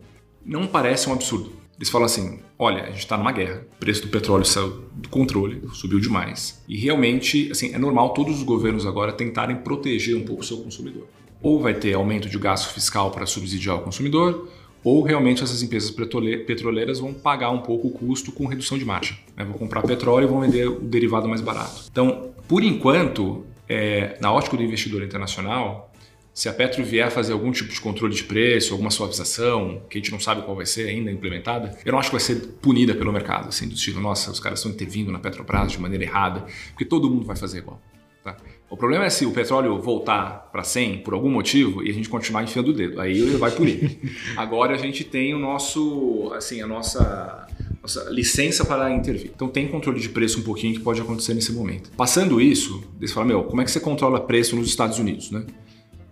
[0.46, 1.50] não parece um absurdo.
[1.76, 5.08] Eles falam assim: olha, a gente está numa guerra, o preço do petróleo saiu do
[5.08, 6.62] controle, subiu demais.
[6.68, 10.58] E realmente, assim, é normal todos os governos agora tentarem proteger um pouco o seu
[10.58, 11.06] consumidor.
[11.42, 14.48] Ou vai ter aumento de gasto fiscal para subsidiar o consumidor,
[14.82, 19.18] ou realmente essas empresas petroleiras vão pagar um pouco o custo com redução de margem.
[19.36, 19.44] Né?
[19.44, 21.84] Vão comprar petróleo e vão vender o derivado mais barato.
[21.90, 25.92] Então, por enquanto, é, na ótica do investidor internacional,
[26.36, 30.00] se a Petro vier fazer algum tipo de controle de preço, alguma suavização, que a
[30.02, 32.94] gente não sabe qual vai ser ainda implementada, eu não acho que vai ser punida
[32.94, 36.44] pelo mercado, assim, do estilo, nossa, os caras estão intervindo na Petrobras de maneira errada,
[36.72, 37.80] porque todo mundo vai fazer igual.
[38.22, 38.36] Tá?
[38.68, 42.06] O problema é se o petróleo voltar para 100 por algum motivo e a gente
[42.06, 43.98] continuar enfiando o dedo, aí ele vai punir.
[44.36, 47.46] Agora a gente tem o nosso, assim, a nossa
[47.80, 49.30] nossa licença para intervir.
[49.34, 51.92] Então tem controle de preço um pouquinho que pode acontecer nesse momento.
[51.96, 55.46] Passando isso, eles falam, meu, como é que você controla preço nos Estados Unidos, né?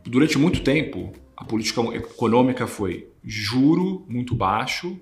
[0.04, 4.98] Durante muito tempo, a política econômica foi juro muito baixo,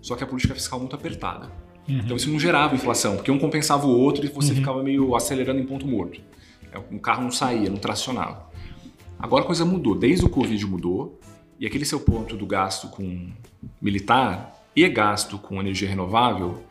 [0.00, 1.50] só que a política fiscal muito apertada.
[1.88, 1.98] Uhum.
[1.98, 4.56] Então isso não gerava inflação, porque um compensava o outro e você uhum.
[4.56, 6.20] ficava meio acelerando em ponto morto.
[6.90, 8.50] O é, carro não saía, não tracionava.
[9.18, 11.18] Agora a coisa mudou, desde o Covid mudou,
[11.58, 13.30] e aquele seu ponto do gasto com
[13.80, 16.62] militar e gasto com energia renovável,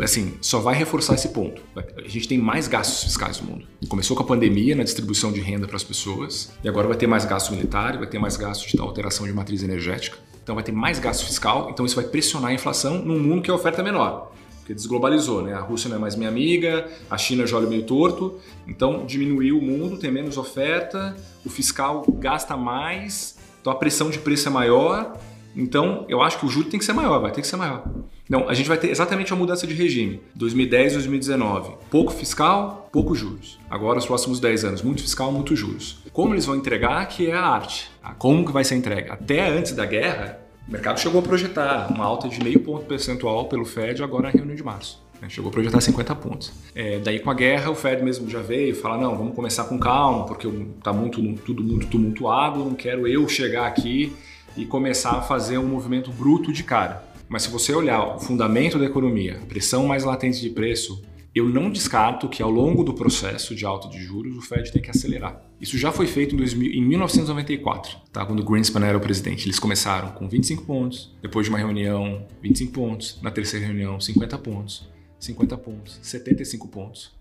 [0.00, 1.60] assim, só vai reforçar esse ponto.
[1.76, 3.66] A gente tem mais gastos fiscais no mundo.
[3.88, 7.08] Começou com a pandemia na distribuição de renda para as pessoas, e agora vai ter
[7.08, 10.16] mais gasto militar, vai ter mais gasto de alteração de matriz energética.
[10.40, 13.50] Então vai ter mais gasto fiscal, então isso vai pressionar a inflação num mundo que
[13.50, 14.32] a oferta é menor.
[14.60, 15.54] Porque desglobalizou, né?
[15.54, 19.58] A Rússia não é mais minha amiga, a China já olha meio torto, então diminuiu
[19.58, 24.50] o mundo, tem menos oferta, o fiscal gasta mais, então a pressão de preço é
[24.50, 25.18] maior,
[25.60, 27.84] então, eu acho que o juro tem que ser maior, vai ter que ser maior.
[28.30, 30.20] Não, a gente vai ter exatamente a mudança de regime.
[30.36, 31.72] 2010 2019.
[31.90, 33.58] Pouco fiscal, pouco juros.
[33.68, 35.98] Agora, os próximos 10 anos, muito fiscal, muito juros.
[36.12, 37.90] Como eles vão entregar, que é a arte.
[38.00, 39.10] Ah, como que vai ser entregue?
[39.10, 43.46] Até antes da guerra, o mercado chegou a projetar uma alta de meio ponto percentual
[43.48, 45.02] pelo Fed agora na reunião de março.
[45.20, 45.28] Né?
[45.28, 46.52] Chegou a projetar 50 pontos.
[46.72, 49.64] É, daí, com a guerra, o Fed mesmo já veio e fala: não, vamos começar
[49.64, 54.14] com calma, porque está muito, tudo muito tumultuado, não quero eu chegar aqui
[54.58, 57.02] e começar a fazer um movimento bruto de cara.
[57.28, 61.02] Mas se você olhar o fundamento da economia, pressão mais latente de preço,
[61.34, 64.82] eu não descarto que ao longo do processo de alta de juros o Fed tem
[64.82, 65.40] que acelerar.
[65.60, 68.26] Isso já foi feito em, 2000, em 1994, tá?
[68.26, 69.46] quando o Greenspan era o presidente.
[69.46, 74.38] Eles começaram com 25 pontos, depois de uma reunião, 25 pontos, na terceira reunião, 50
[74.38, 74.88] pontos.
[75.20, 77.17] 50 pontos, 75 pontos.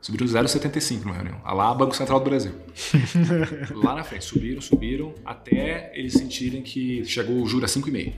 [0.00, 1.40] Subiram 0,75 numa reunião.
[1.44, 2.52] Lá, Banco Central do Brasil.
[3.74, 8.12] Lá na frente, subiram, subiram, até eles sentirem que chegou o juro a 5,5.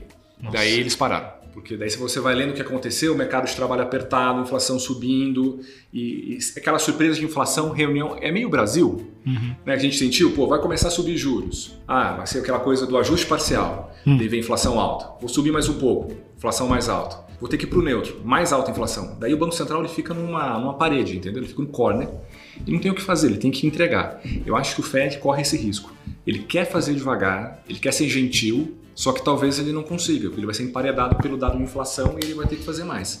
[0.51, 1.41] Daí eles pararam.
[1.53, 4.79] Porque daí se você vai lendo o que aconteceu, o mercado de trabalho apertado, inflação
[4.79, 5.59] subindo,
[5.93, 9.55] e, e aquela surpresa de inflação, reunião, é meio Brasil, uhum.
[9.65, 9.73] né?
[9.73, 11.77] Que a gente sentiu, pô, vai começar a subir juros.
[11.87, 14.17] Ah, vai ser aquela coisa do ajuste parcial, uhum.
[14.17, 15.09] daí vem inflação alta.
[15.19, 17.30] Vou subir mais um pouco, inflação mais alta.
[17.41, 19.17] Vou ter que ir para o neutro, mais alta inflação.
[19.19, 21.41] Daí o Banco Central ele fica numa, numa parede, entendeu?
[21.41, 22.07] Ele fica no corner
[22.65, 24.21] e não tem o que fazer, ele tem que entregar.
[24.45, 25.91] Eu acho que o Fed corre esse risco.
[26.25, 30.39] Ele quer fazer devagar, ele quer ser gentil, só que talvez ele não consiga, porque
[30.39, 33.19] ele vai ser emparedado pelo dado de inflação e ele vai ter que fazer mais.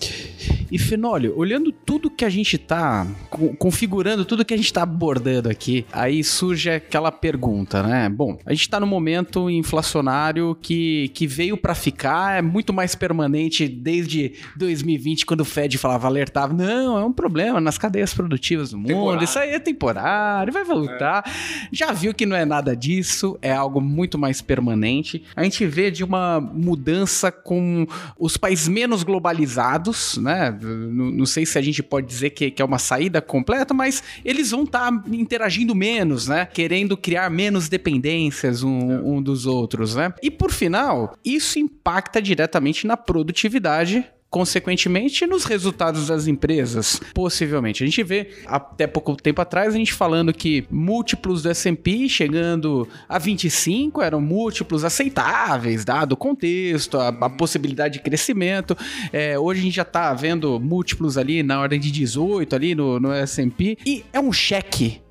[0.71, 3.05] E Fenólio, olhando tudo que a gente está
[3.59, 8.07] configurando, tudo que a gente está abordando aqui, aí surge aquela pergunta, né?
[8.07, 12.95] Bom, a gente está no momento inflacionário que, que veio para ficar, é muito mais
[12.95, 18.71] permanente desde 2020, quando o Fed falava, alertava, não, é um problema nas cadeias produtivas
[18.71, 19.23] do mundo, temporário.
[19.23, 21.23] isso aí é temporário, vai voltar.
[21.27, 21.67] É.
[21.71, 25.23] Já viu que não é nada disso, é algo muito mais permanente.
[25.35, 27.85] A gente vê de uma mudança com
[28.17, 30.57] os países menos globalizados, né?
[30.61, 34.03] não, não, sei se a gente pode dizer que, que é uma saída completa, mas
[34.23, 36.45] eles vão estar tá interagindo menos, né?
[36.45, 40.13] Querendo criar menos dependências um, um dos outros, né?
[40.21, 47.83] E por final, isso impacta diretamente na produtividade consequentemente nos resultados das empresas, possivelmente.
[47.83, 52.87] A gente vê até pouco tempo atrás a gente falando que múltiplos do S&P chegando
[53.09, 58.75] a 25 eram múltiplos aceitáveis, dado o contexto, a, a possibilidade de crescimento.
[59.11, 63.01] É, hoje a gente já está vendo múltiplos ali na ordem de 18 ali no,
[63.01, 65.01] no S&P e é um cheque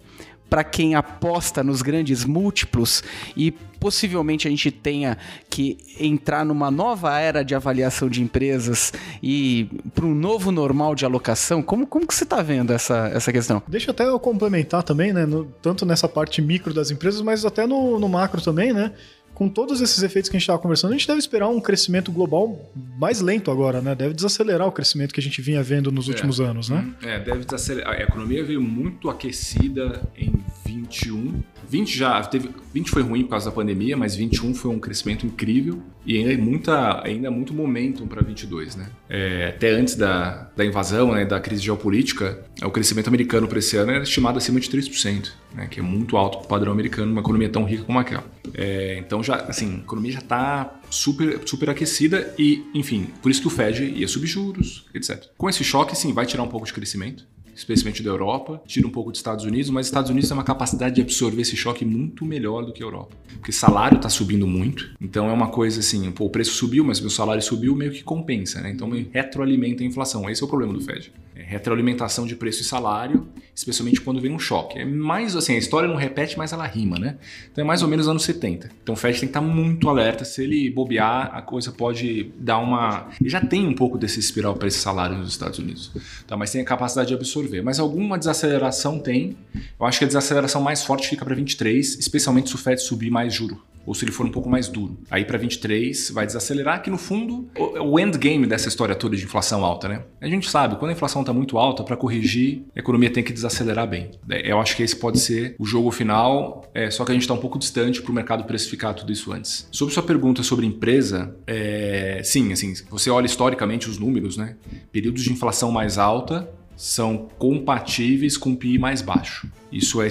[0.51, 3.05] para quem aposta nos grandes múltiplos
[3.37, 5.17] e possivelmente a gente tenha
[5.49, 11.07] que entrar numa nova era de avaliação de empresas e para um novo normal de
[11.07, 11.63] alocação.
[11.63, 13.63] Como, como que você está vendo essa, essa questão?
[13.67, 15.25] Deixa até eu complementar também, né?
[15.25, 18.93] No, tanto nessa parte micro das empresas, mas até no, no macro também, né?
[19.41, 22.13] Com todos esses efeitos que a gente estava conversando, a gente deve esperar um crescimento
[22.13, 23.95] global mais lento agora, né?
[23.95, 26.93] Deve desacelerar o crescimento que a gente vinha vendo nos é, últimos anos, né?
[27.01, 27.95] É, deve desacelerar.
[27.95, 30.31] A economia veio muito aquecida em
[30.67, 31.43] 21.
[31.69, 35.27] 20 já teve, 20 foi ruim por causa da pandemia, mas 21 foi um crescimento
[35.27, 38.89] incrível e ainda é muita, ainda muito momentum para 22, né?
[39.09, 43.77] É, até antes da, da invasão, né, da crise geopolítica, o crescimento americano para esse
[43.77, 47.13] ano era estimado acima de 3%, né, que é muito alto para o padrão americano,
[47.13, 48.25] uma economia tão rica como aquela.
[48.55, 53.41] É, então já, assim, a economia já está super, super aquecida e, enfim, por isso
[53.41, 55.27] que o Fed ia subir juros, etc.
[55.37, 58.91] Com esse choque, sim, vai tirar um pouco de crescimento, especialmente da Europa, tira um
[58.91, 61.85] pouco dos Estados Unidos, mas os Estados Unidos tem uma capacidade de absorver esse choque
[61.85, 63.17] muito melhor do que a Europa.
[63.35, 67.01] Porque salário está subindo muito, então é uma coisa assim, pô, o preço subiu, mas
[67.01, 68.71] meu salário subiu, meio que compensa, né?
[68.71, 70.29] Então retroalimenta a inflação.
[70.29, 71.13] Esse é o problema do Fed.
[71.41, 74.79] É retroalimentação de preço e salário, especialmente quando vem um choque.
[74.79, 77.17] É mais assim, a história não repete, mas ela rima, né?
[77.51, 78.71] Então é mais ou menos anos 70.
[78.83, 82.59] Então o Fed tem que estar muito alerta, se ele bobear, a coisa pode dar
[82.59, 83.09] uma...
[83.25, 85.91] Já tem um pouco desse espiral para esse salário nos Estados Unidos,
[86.27, 86.37] tá?
[86.37, 87.63] mas tem a capacidade de absorver.
[87.63, 89.37] Mas alguma desaceleração tem.
[89.79, 93.11] Eu acho que a desaceleração mais forte fica para 23, especialmente se o Fed subir
[93.11, 94.99] mais juro ou se ele for um pouco mais duro.
[95.11, 99.65] Aí para 23 vai desacelerar, que no fundo o endgame dessa história toda de inflação
[99.65, 100.03] alta, né?
[100.21, 103.33] A gente sabe, quando a inflação está muito alta, para corrigir, a economia tem que
[103.33, 104.11] desacelerar bem.
[104.29, 107.23] É, eu acho que esse pode ser o jogo final, é, só que a gente
[107.23, 109.69] está um pouco distante para o mercado precificar tudo isso antes.
[109.71, 114.57] Sobre sua pergunta sobre empresa, é, sim, assim, você olha historicamente os números, né?
[114.93, 119.51] Períodos de inflação mais alta são compatíveis com PI mais baixo.
[119.71, 120.09] Isso é,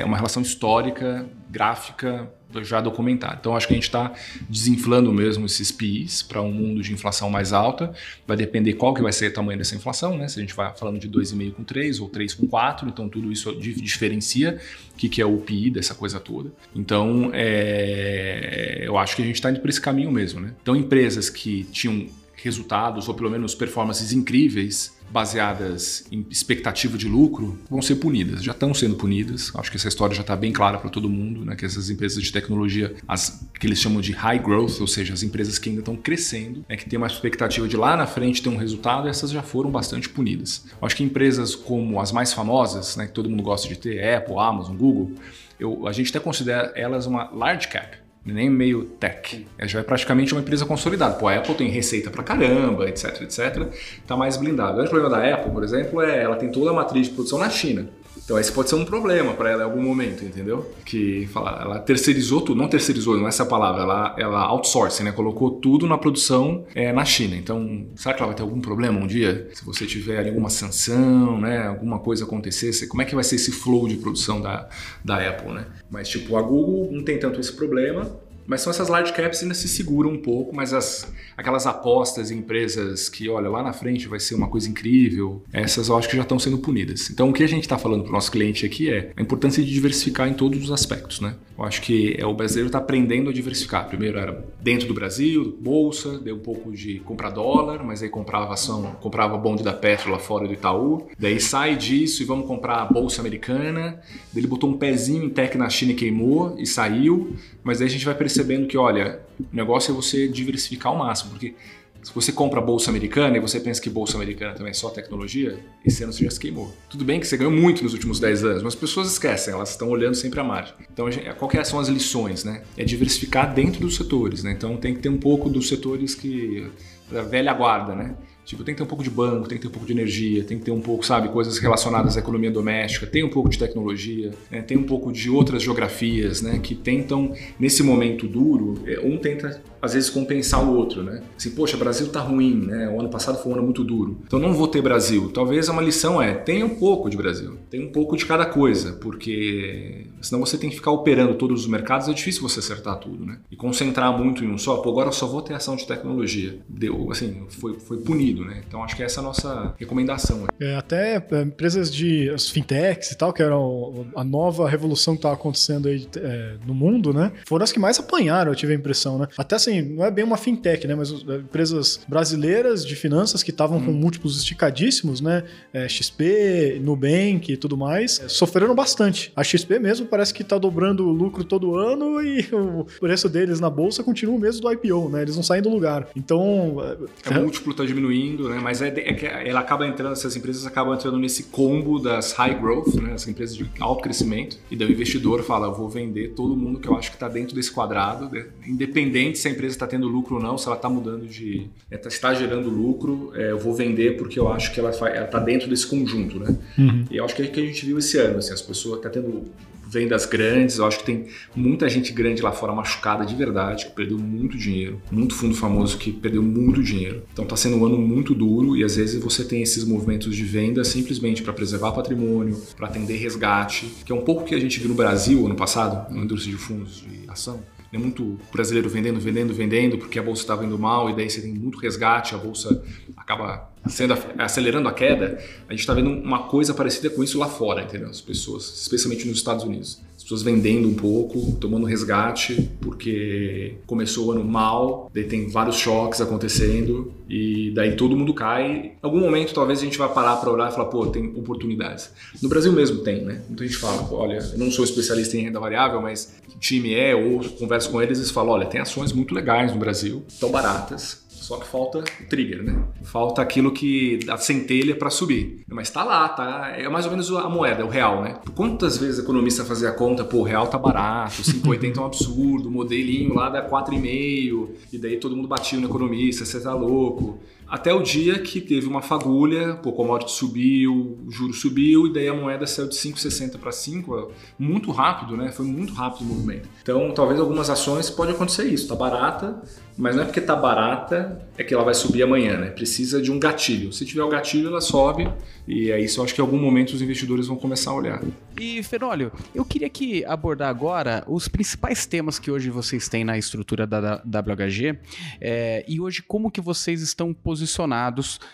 [0.00, 3.38] é uma relação histórica, gráfica, já documentado.
[3.40, 4.12] Então acho que a gente está
[4.48, 7.92] desinflando mesmo esses PIs para um mundo de inflação mais alta.
[8.26, 10.28] Vai depender qual que vai ser o tamanho dessa inflação, né?
[10.28, 13.30] Se a gente vai falando de 2,5 com 3 ou 3 com 4, então tudo
[13.30, 14.60] isso diferencia
[14.92, 16.52] o que, que é o PI dessa coisa toda.
[16.74, 20.52] Então é, eu acho que a gente está indo por esse caminho mesmo, né?
[20.62, 22.06] Então empresas que tinham
[22.42, 28.52] resultados ou pelo menos performances incríveis baseadas em expectativa de lucro vão ser punidas, já
[28.52, 29.52] estão sendo punidas.
[29.54, 31.54] Acho que essa história já está bem clara para todo mundo, né?
[31.54, 35.22] Que essas empresas de tecnologia, as que eles chamam de high growth, ou seja, as
[35.22, 36.76] empresas que ainda estão crescendo, né?
[36.76, 40.08] que tem uma expectativa de lá na frente ter um resultado, essas já foram bastante
[40.08, 40.64] punidas.
[40.80, 43.06] Acho que empresas como as mais famosas, né?
[43.06, 45.12] Que todo mundo gosta de ter, Apple, Amazon, Google,
[45.60, 49.46] eu, a gente até considera elas uma large cap nem meio tech.
[49.58, 51.14] Ela já é praticamente uma empresa consolidada.
[51.14, 53.68] Pô, a Apple tem receita pra caramba, etc, etc.
[54.06, 54.72] Tá mais blindado.
[54.72, 57.38] O grande problema da Apple, por exemplo, é ela tem toda a matriz de produção
[57.38, 57.88] na China.
[58.32, 60.72] Então esse pode ser um problema para ela em algum momento, entendeu?
[60.86, 65.12] Que fala, ela terceirizou tudo, não terceirizou, não é essa palavra, ela, ela outsourcing, né?
[65.12, 67.36] Colocou tudo na produção é, na China.
[67.36, 69.50] Então, será que ela vai ter algum problema um dia?
[69.52, 71.66] Se você tiver alguma sanção, né?
[71.66, 74.66] Alguma coisa acontecer, como é que vai ser esse flow de produção da,
[75.04, 75.66] da Apple, né?
[75.90, 79.54] Mas tipo, a Google não tem tanto esse problema, mas são essas large caps ainda
[79.54, 84.08] se seguram um pouco, mas as, aquelas apostas em empresas que, olha, lá na frente
[84.08, 87.10] vai ser uma coisa incrível, essas eu acho que já estão sendo punidas.
[87.10, 89.62] Então o que a gente está falando para o nosso cliente aqui é a importância
[89.62, 91.34] de diversificar em todos os aspectos, né?
[91.58, 93.86] Eu acho que é, o brasileiro está aprendendo a diversificar.
[93.86, 98.52] Primeiro era dentro do Brasil, bolsa, deu um pouco de comprar dólar, mas aí comprava
[98.52, 101.06] ação, comprava bonde da Petro lá fora do Itaú.
[101.18, 104.00] Daí sai disso e vamos comprar a bolsa americana.
[104.32, 107.36] Daí ele botou um pezinho em tech na China e queimou e saiu.
[107.62, 111.30] Mas aí a gente vai percebendo que, olha, o negócio é você diversificar ao máximo,
[111.30, 111.54] porque
[112.02, 115.58] se você compra bolsa americana e você pensa que bolsa americana também é só tecnologia,
[115.84, 116.74] esse ano você já se queimou.
[116.90, 119.70] Tudo bem que você ganhou muito nos últimos 10 anos, mas as pessoas esquecem, elas
[119.70, 120.74] estão olhando sempre a margem.
[120.92, 121.06] Então,
[121.38, 122.62] qual que são as lições, né?
[122.76, 124.50] É diversificar dentro dos setores, né?
[124.50, 126.66] Então, tem que ter um pouco dos setores que
[127.10, 128.16] da velha guarda, né?
[128.44, 130.42] Tipo, tem que ter um pouco de banco, tem que ter um pouco de energia,
[130.44, 133.58] tem que ter um pouco, sabe, coisas relacionadas à economia doméstica, tem um pouco de
[133.58, 134.62] tecnologia, né?
[134.62, 136.58] tem um pouco de outras geografias, né?
[136.58, 141.22] Que tentam, nesse momento duro, é, um tenta às vezes compensar o outro, né?
[141.36, 142.88] Assim, poxa, Brasil tá ruim, né?
[142.88, 144.20] O ano passado foi um ano muito duro.
[144.24, 145.30] Então não vou ter Brasil.
[145.34, 147.58] Talvez uma lição é, tenha um pouco de Brasil.
[147.68, 151.66] Tem um pouco de cada coisa, porque senão você tem que ficar operando todos os
[151.66, 153.38] mercados, é difícil você acertar tudo, né?
[153.50, 156.58] E concentrar muito em um só, pô, agora eu só vou ter ação de tecnologia.
[156.68, 158.62] Deu, assim, foi, foi punido, né?
[158.66, 160.46] Então acho que essa é a nossa recomendação.
[160.60, 165.18] É, até é, empresas de as fintechs e tal, que eram a nova revolução que
[165.18, 167.32] estava acontecendo aí é, no mundo, né?
[167.46, 169.26] Foram as que mais apanharam, eu tive a impressão, né?
[169.36, 170.94] Até assim, assim, não é bem uma fintech, né?
[170.94, 173.86] Mas é, empresas brasileiras de finanças que estavam hum.
[173.86, 175.44] com múltiplos esticadíssimos, né?
[175.72, 179.32] É, XP, Nubank e tudo mais, é, sofreram bastante.
[179.34, 183.60] A XP mesmo parece que está dobrando o lucro todo ano e o preço deles
[183.60, 185.22] na bolsa continua o mesmo do IPO, né?
[185.22, 186.08] Eles não saem do lugar.
[186.14, 186.76] Então.
[187.24, 188.60] É, o múltiplo está diminuindo, né?
[188.62, 192.58] Mas é, é, que ela acaba entrando, essas empresas acabam entrando nesse combo das high
[192.58, 193.14] growth, né?
[193.14, 194.58] As empresas de alto crescimento.
[194.70, 197.54] E daí o investidor fala: vou vender todo mundo que eu acho que está dentro
[197.54, 198.46] desse quadrado, né?
[198.66, 201.68] independente se a empresa empresa está tendo lucro ou não, se ela está mudando de.
[201.90, 205.38] É, tá, está gerando lucro, é, eu vou vender porque eu acho que ela está
[205.38, 206.56] dentro desse conjunto, né?
[206.76, 207.04] Uhum.
[207.10, 208.96] E eu acho que é o que a gente viu esse ano, assim, as pessoas
[208.96, 209.44] estão tá tendo
[209.88, 210.78] vendas grandes.
[210.78, 214.56] Eu acho que tem muita gente grande lá fora machucada de verdade, que perdeu muito
[214.56, 215.00] dinheiro.
[215.10, 217.22] Muito fundo famoso que perdeu muito dinheiro.
[217.32, 220.44] Então está sendo um ano muito duro e às vezes você tem esses movimentos de
[220.44, 224.80] venda simplesmente para preservar patrimônio, para atender resgate, que é um pouco que a gente
[224.80, 227.60] viu no Brasil ano passado, na indústria de fundos de ação
[227.92, 231.42] é muito brasileiro vendendo, vendendo, vendendo, porque a bolsa estava indo mal e daí você
[231.42, 232.82] tem muito resgate, a bolsa
[233.16, 235.38] acaba sendo acelerando a queda.
[235.68, 238.08] A gente está vendo uma coisa parecida com isso lá fora, entendeu?
[238.08, 244.32] As pessoas, especialmente nos Estados Unidos pessoas vendendo um pouco, tomando resgate, porque começou o
[244.32, 248.66] ano mal, daí tem vários choques acontecendo e daí todo mundo cai.
[248.66, 252.10] Em algum momento talvez a gente vá parar para olhar e falar, pô, tem oportunidades.
[252.42, 253.42] No Brasil mesmo tem, né?
[253.48, 257.40] Muita gente fala, olha, eu não sou especialista em renda variável, mas time é, ou
[257.58, 261.56] converso com eles e falo, olha, tem ações muito legais no Brasil, tão baratas, só
[261.56, 262.84] que falta o trigger, né?
[263.02, 265.64] Falta aquilo que a centelha para subir.
[265.68, 266.72] Mas tá lá, tá?
[266.76, 268.38] É mais ou menos a moeda, o real, né?
[268.54, 272.06] Quantas vezes o economista fazia a conta, pô, o real tá barato, 5,80 é um
[272.06, 276.72] absurdo, o modelinho lá dá 4,5, e daí todo mundo batia no economista, você tá
[276.74, 277.40] louco.
[277.72, 282.28] Até o dia que teve uma fagulha, o commodity subiu, o juro subiu e daí
[282.28, 285.50] a moeda saiu de 5,60 para 5, muito rápido, né?
[285.50, 286.68] Foi muito rápido o movimento.
[286.82, 289.62] Então, talvez algumas ações pode acontecer isso, tá barata,
[289.96, 292.68] mas não é porque tá barata é que ela vai subir amanhã, né?
[292.68, 293.90] Precisa de um gatilho.
[293.90, 295.26] Se tiver o gatilho, ela sobe
[295.66, 296.20] e é isso.
[296.20, 298.22] Eu acho que em algum momento os investidores vão começar a olhar.
[298.60, 303.38] E Fenólio, eu queria que abordar agora os principais temas que hoje vocês têm na
[303.38, 304.98] estrutura da WHG
[305.40, 307.61] é, e hoje como que vocês estão posicionados.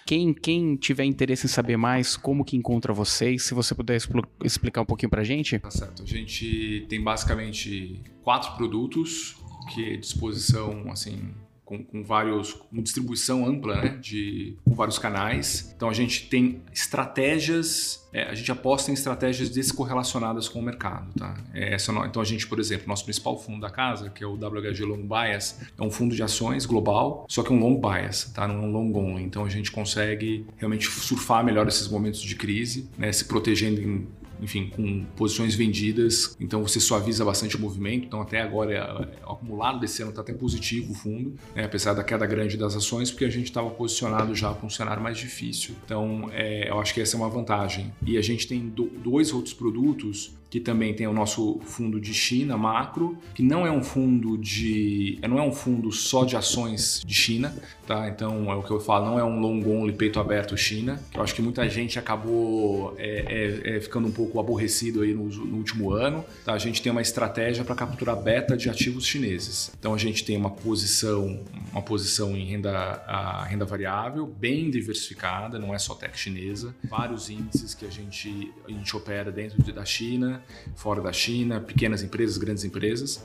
[0.06, 3.98] Quem quem tiver interesse em saber mais, como que encontra vocês, se você puder
[4.44, 5.58] explicar um pouquinho pra gente.
[5.58, 6.02] Tá certo.
[6.02, 9.36] A gente tem basicamente quatro produtos
[9.74, 11.34] que é disposição assim
[11.68, 15.70] com, com, vários, com distribuição ampla, né, de, com vários canais.
[15.76, 21.12] Então a gente tem estratégias, é, a gente aposta em estratégias descorrelacionadas com o mercado,
[21.12, 21.34] tá?
[21.52, 24.32] É, essa, então a gente, por exemplo, nosso principal fundo da casa, que é o
[24.34, 28.48] WHG Long Bias, é um fundo de ações global, só que um long bias, tá?
[28.48, 29.22] Não um long only.
[29.22, 34.08] Então a gente consegue realmente surfar melhor esses momentos de crise, né, se protegendo em
[34.40, 38.06] enfim, com posições vendidas, então você suaviza bastante o movimento.
[38.06, 41.94] Então, até agora, é, o acumulado desse ano está até positivo o fundo, né, apesar
[41.94, 45.18] da queda grande das ações, porque a gente estava posicionado já para um cenário mais
[45.18, 45.74] difícil.
[45.84, 47.92] Então, é, eu acho que essa é uma vantagem.
[48.04, 52.14] E a gente tem do, dois outros produtos que também tem o nosso fundo de
[52.14, 57.02] China macro, que não é um fundo de, não é um fundo só de ações
[57.04, 57.54] de China,
[57.88, 58.06] tá?
[58.06, 61.02] Então é o que eu falo, não é um long only peito aberto China.
[61.14, 65.24] Eu acho que muita gente acabou é, é, é, ficando um pouco aborrecido aí no,
[65.24, 66.22] no, último ano.
[66.44, 66.52] Tá?
[66.52, 69.72] A gente tem uma estratégia para capturar beta de ativos chineses.
[69.78, 75.74] Então a gente tem uma posição, uma posição em renda, renda variável bem diversificada, não
[75.74, 80.42] é só tech chinesa, vários índices que a gente a gente opera dentro da China
[80.76, 83.24] fora da China, pequenas empresas, grandes empresas,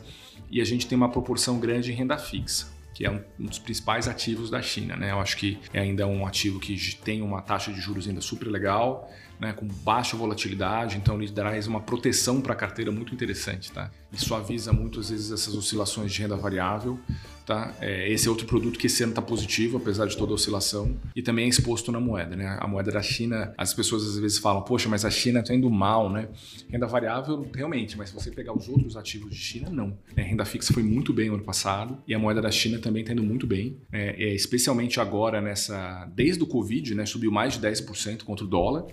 [0.49, 4.07] e a gente tem uma proporção grande em renda fixa que é um, dos principais
[4.07, 4.95] ativos da China.
[4.95, 5.11] Né?
[5.11, 8.47] Eu acho que é ainda um ativo que tem uma taxa de juros ainda super
[8.47, 9.53] legal, né?
[9.53, 13.71] com baixa volatilidade, então ele traz uma proteção para a carteira muito interessante.
[13.71, 13.89] Tá?
[14.11, 16.99] E suaviza muito, às vezes, essas oscilações de renda variável
[17.45, 17.73] Tá?
[17.81, 20.95] É, esse é outro produto que esse ano está positivo, apesar de toda a oscilação,
[21.13, 22.35] e também é exposto na moeda.
[22.35, 22.57] Né?
[22.59, 25.69] A moeda da China, as pessoas às vezes falam, poxa, mas a China está indo
[25.69, 26.29] mal, né?
[26.69, 29.97] Renda variável, realmente, mas se você pegar os outros ativos de China, não.
[30.15, 33.01] É, renda fixa foi muito bem no ano passado, e a moeda da China também
[33.01, 36.09] está indo muito bem, é, é, especialmente agora nessa.
[36.15, 38.85] Desde o Covid, né, subiu mais de 10% contra o dólar,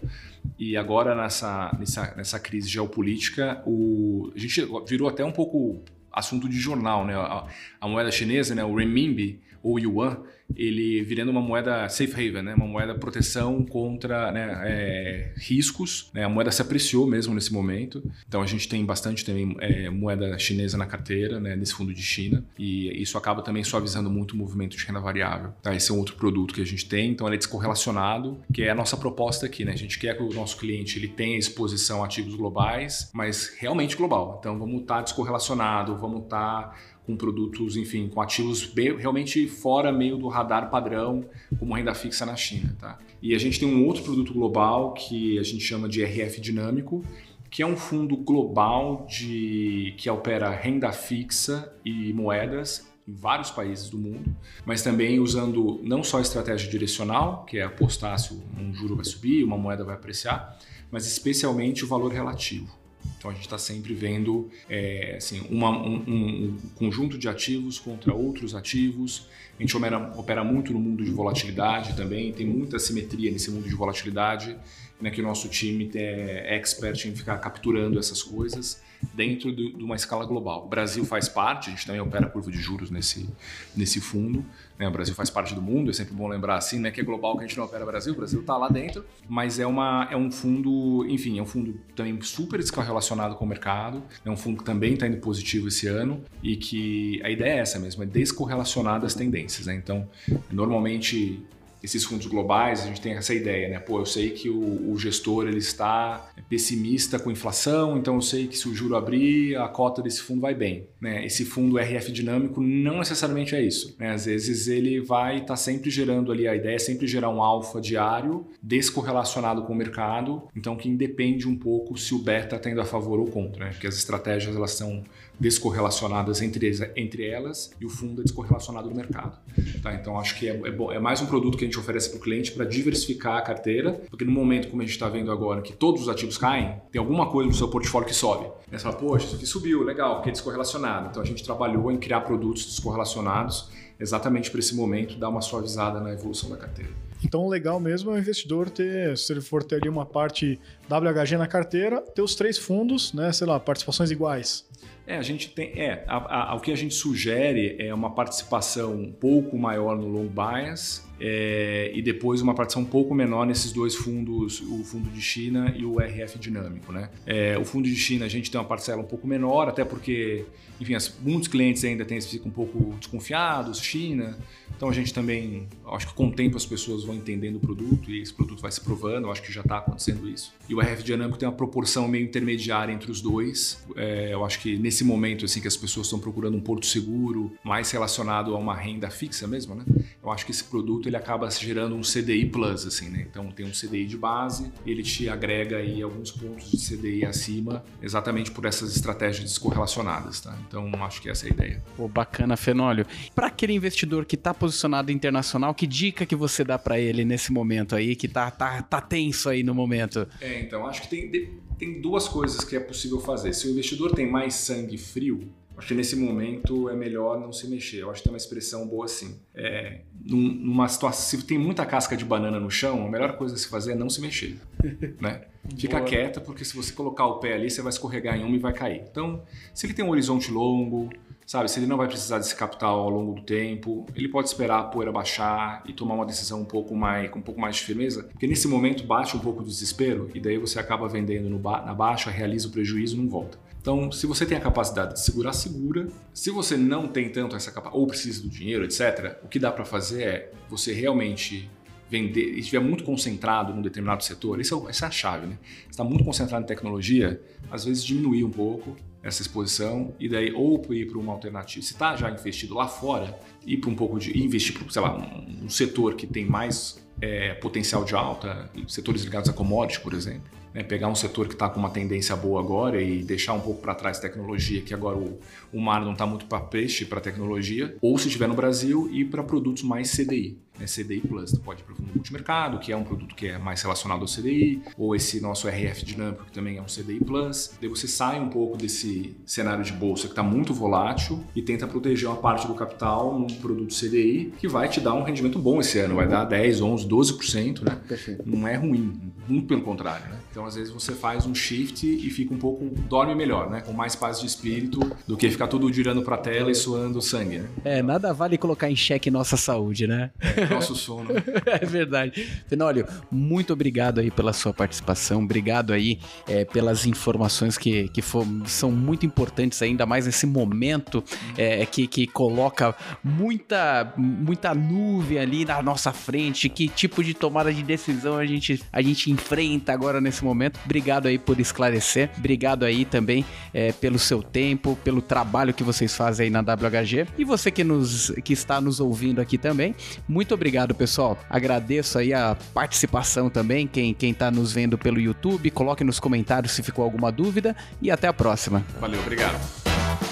[0.58, 5.82] e agora nessa, nessa, nessa crise geopolítica, o, a gente virou até um pouco
[6.12, 7.14] assunto de jornal, né?
[7.14, 7.46] A,
[7.80, 8.64] a, moeda chinesa, né?
[8.64, 10.18] O renminbi ou yuan,
[10.56, 12.54] ele virando uma moeda safe haven, né?
[12.54, 16.10] uma moeda proteção contra né, é, riscos.
[16.12, 16.24] Né?
[16.24, 20.38] A moeda se apreciou mesmo nesse momento, então a gente tem bastante também é, moeda
[20.38, 24.36] chinesa na carteira, né, nesse fundo de China, e isso acaba também suavizando muito o
[24.36, 25.52] movimento de renda variável.
[25.62, 25.74] Tá?
[25.74, 28.70] Esse é um outro produto que a gente tem, então ele é descorrelacionado, que é
[28.70, 29.64] a nossa proposta aqui.
[29.64, 29.72] Né?
[29.72, 33.96] A gente quer que o nosso cliente ele tenha exposição a ativos globais, mas realmente
[33.96, 34.38] global.
[34.40, 36.76] Então vamos estar tá descorrelacionado, vamos estar tá
[37.10, 41.24] com produtos, enfim, com ativos bem, realmente fora meio do radar padrão,
[41.58, 42.76] como renda fixa na China.
[42.78, 42.98] Tá?
[43.20, 47.04] E a gente tem um outro produto global que a gente chama de RF Dinâmico,
[47.50, 53.90] que é um fundo global de que opera renda fixa e moedas em vários países
[53.90, 54.34] do mundo,
[54.64, 59.04] mas também usando não só a estratégia direcional, que é apostar se um juro vai
[59.04, 60.56] subir, uma moeda vai apreciar,
[60.92, 62.79] mas especialmente o valor relativo.
[63.18, 68.14] Então a gente está sempre vendo é, assim, uma, um, um, conjunto de ativos contra
[68.14, 69.28] outros ativos.
[69.58, 73.68] A gente opera, opera, muito no mundo de volatilidade também, tem muita simetria nesse mundo
[73.68, 74.56] de volatilidade,
[75.00, 78.82] né, que o nosso time é expert em ficar capturando essas coisas
[79.14, 80.64] dentro de, uma escala global.
[80.66, 83.28] O Brasil faz parte, a gente também opera curva de juros nesse,
[83.74, 84.44] nesse fundo.
[84.78, 84.86] Né?
[84.86, 86.90] O Brasil faz parte do mundo, é sempre bom lembrar assim, né?
[86.90, 89.58] que é global que a gente não opera Brasil, o Brasil está lá dentro, mas
[89.58, 94.02] é, uma, é um fundo, enfim, é um fundo também super descorrelacionado com o mercado,
[94.24, 97.58] é um fundo que também está indo positivo esse ano e que a ideia é
[97.58, 99.66] essa mesmo, é descorrelacionar das tendências.
[99.66, 99.74] Né?
[99.74, 100.08] Então,
[100.50, 101.42] normalmente
[101.82, 103.78] esses fundos globais, a gente tem essa ideia, né?
[103.78, 108.46] Pô, eu sei que o, o, gestor ele está pessimista com inflação, então eu sei
[108.46, 110.86] que se o juro abrir, a cota desse fundo vai bem.
[111.00, 111.24] Né?
[111.24, 113.96] Esse fundo RF dinâmico não necessariamente é isso.
[113.98, 114.10] Né?
[114.10, 117.42] Às vezes ele vai estar tá sempre gerando ali, a ideia é sempre gerar um
[117.42, 122.70] alfa diário descorrelacionado com o mercado, então que independe um pouco se o beta está
[122.70, 123.70] indo a favor ou contra, né?
[123.72, 125.02] porque as estratégias elas são
[125.40, 129.38] descorrelacionadas entre, entre elas e o fundo é descorrelacionado do mercado.
[129.82, 129.94] Tá?
[129.94, 132.18] Então acho que é, é, bom, é mais um produto que a gente oferece para
[132.18, 135.62] o cliente para diversificar a carteira, porque no momento como a gente está vendo agora
[135.62, 138.46] que todos os ativos caem, tem alguma coisa no seu portfólio que sobe.
[138.70, 141.08] Aí você fala, poxa, isso aqui subiu, legal, porque é descorrelacionado.
[141.10, 146.00] Então a gente trabalhou em criar produtos descorrelacionados exatamente para esse momento dar uma suavizada
[146.00, 146.90] na evolução da carteira.
[147.22, 150.58] Então, o legal mesmo é o investidor ter, se ele for ter ali uma parte
[150.88, 154.66] WHG na carteira, ter os três fundos, né, sei lá, participações iguais.
[155.06, 155.78] É, a gente tem.
[155.78, 160.06] É, a, a, o que a gente sugere é uma participação um pouco maior no
[160.06, 165.10] long bias é, e depois uma participação um pouco menor nesses dois fundos, o fundo
[165.10, 166.92] de China e o RF dinâmico.
[166.92, 167.10] Né?
[167.26, 170.46] É, o fundo de China a gente tem uma parcela um pouco menor, até porque,
[170.80, 174.38] enfim, as, muitos clientes ainda têm, ficam um pouco desconfiados, China.
[174.76, 178.10] Então a gente também, acho que com o tempo as pessoas vão entendendo o produto
[178.10, 180.52] e esse produto vai se provando, eu acho que já está acontecendo isso.
[180.68, 183.84] E o RF dinâmico tem uma proporção meio intermediária entre os dois.
[183.96, 187.52] É, eu acho que nesse momento assim que as pessoas estão procurando um porto seguro,
[187.62, 189.84] mais relacionado a uma renda fixa mesmo, né?
[190.22, 193.26] Eu acho que esse produto ele acaba gerando um CDI plus, assim, né?
[193.28, 197.84] Então tem um CDI de base, ele te agrega aí alguns pontos de CDI acima,
[198.02, 200.56] exatamente por essas estratégias descorrelacionadas, tá?
[200.66, 201.82] Então acho que essa é a ideia.
[201.96, 203.06] Pô, bacana, Fenólio.
[203.34, 207.50] Para aquele investidor que está posicionado internacional, que dica que você dá para ele nesse
[207.50, 210.28] momento aí, que tá, tá, tá tenso aí no momento?
[210.40, 213.54] É, então acho que tem, tem duas coisas que é possível fazer.
[213.54, 215.50] Se o investidor tem mais sangue frio,
[215.80, 218.02] Acho que nesse momento é melhor não se mexer.
[218.02, 219.40] Eu acho que tem uma expressão boa assim.
[219.54, 223.58] É, numa situação, se tem muita casca de banana no chão, a melhor coisa a
[223.58, 224.58] se fazer é não se mexer.
[225.18, 225.46] né?
[225.78, 226.06] Fica boa.
[226.06, 228.74] quieta, porque se você colocar o pé ali, você vai escorregar em uma e vai
[228.74, 229.04] cair.
[229.10, 229.42] Então,
[229.72, 231.08] se ele tem um horizonte longo,
[231.50, 234.78] sabe, se ele não vai precisar desse capital ao longo do tempo, ele pode esperar
[234.78, 237.82] a poeira baixar e tomar uma decisão um pouco mais, com um pouco mais de
[237.82, 241.84] firmeza, porque nesse momento bate um pouco do desespero e daí você acaba vendendo ba
[241.84, 243.58] na baixa, realiza o prejuízo e não volta.
[243.80, 246.06] Então, se você tem a capacidade de segurar, segura.
[246.32, 249.72] Se você não tem tanto essa capacidade, ou precisa do dinheiro, etc., o que dá
[249.72, 251.68] para fazer é você realmente
[252.08, 255.58] vender e estiver muito concentrado num determinado setor, isso é, essa é a chave, né?
[255.90, 257.42] está muito concentrado em tecnologia,
[257.72, 261.84] às vezes diminuir um pouco essa exposição e daí ou ir para uma alternativa.
[261.84, 265.16] Se está já investido lá fora, ir para um pouco de investir para, sei lá,
[265.16, 270.60] um, setor que tem mais é, potencial de alta, setores ligados a commodity, por exemplo
[270.72, 273.80] né, pegar um setor que está com uma tendência boa agora e deixar um pouco
[273.80, 275.38] para trás tecnologia, que agora o,
[275.72, 279.26] o mar não está muito para peixe, para tecnologia, ou se estiver no Brasil, ir
[279.26, 281.52] para produtos mais CDI né, CDI Plus.
[281.52, 284.22] Tu pode ir para o fundo multimercado, que é um produto que é mais relacionado
[284.22, 287.72] ao CDI, ou esse nosso RF dinâmico, que também é um CDI Plus.
[287.80, 291.86] Daí você sai um pouco desse cenário de bolsa que está muito volátil e tenta
[291.86, 295.80] proteger uma parte do capital num produto CDI que vai te dar um rendimento bom
[295.80, 298.00] esse ano, vai dar 10, 11, 12%, né?
[298.08, 298.42] Perfeito.
[298.46, 299.12] Não é ruim,
[299.46, 300.38] muito pelo contrário, né?
[300.50, 303.80] Então, às vezes, você faz um shift e fica um pouco, dorme melhor, né?
[303.80, 307.20] Com mais paz de espírito do que ficar tudo girando para a tela e suando
[307.20, 307.68] sangue, né?
[307.84, 310.30] É, nada vale colocar em xeque nossa saúde, né?
[310.40, 311.30] É, nosso sono.
[311.66, 312.48] é verdade.
[312.66, 318.46] Fenólio, muito obrigado aí pela sua participação, obrigado aí é, pelas informações que, que for,
[318.66, 321.22] são muito importantes, ainda mais nesse momento
[321.56, 327.72] é, que, que coloca muita, muita nuvem ali na nossa frente, que tipo de tomada
[327.72, 330.78] de decisão a gente, a gente enfrenta agora nesse momento.
[330.84, 336.14] Obrigado aí por esclarecer, obrigado aí também é, pelo seu tempo, pelo trabalho que vocês
[336.14, 339.96] fazem aí na WHG e você que, nos, que está nos ouvindo aqui também,
[340.28, 341.36] muito obrigado, pessoal.
[341.50, 345.68] Agradeço aí a participação também, quem, quem tá nos vendo pelo YouTube.
[345.72, 348.84] Coloque nos comentários se ficou alguma dúvida e até a próxima.
[349.00, 349.58] Valeu, obrigado.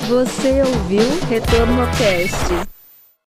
[0.09, 2.78] Você ouviu Retorno Cast.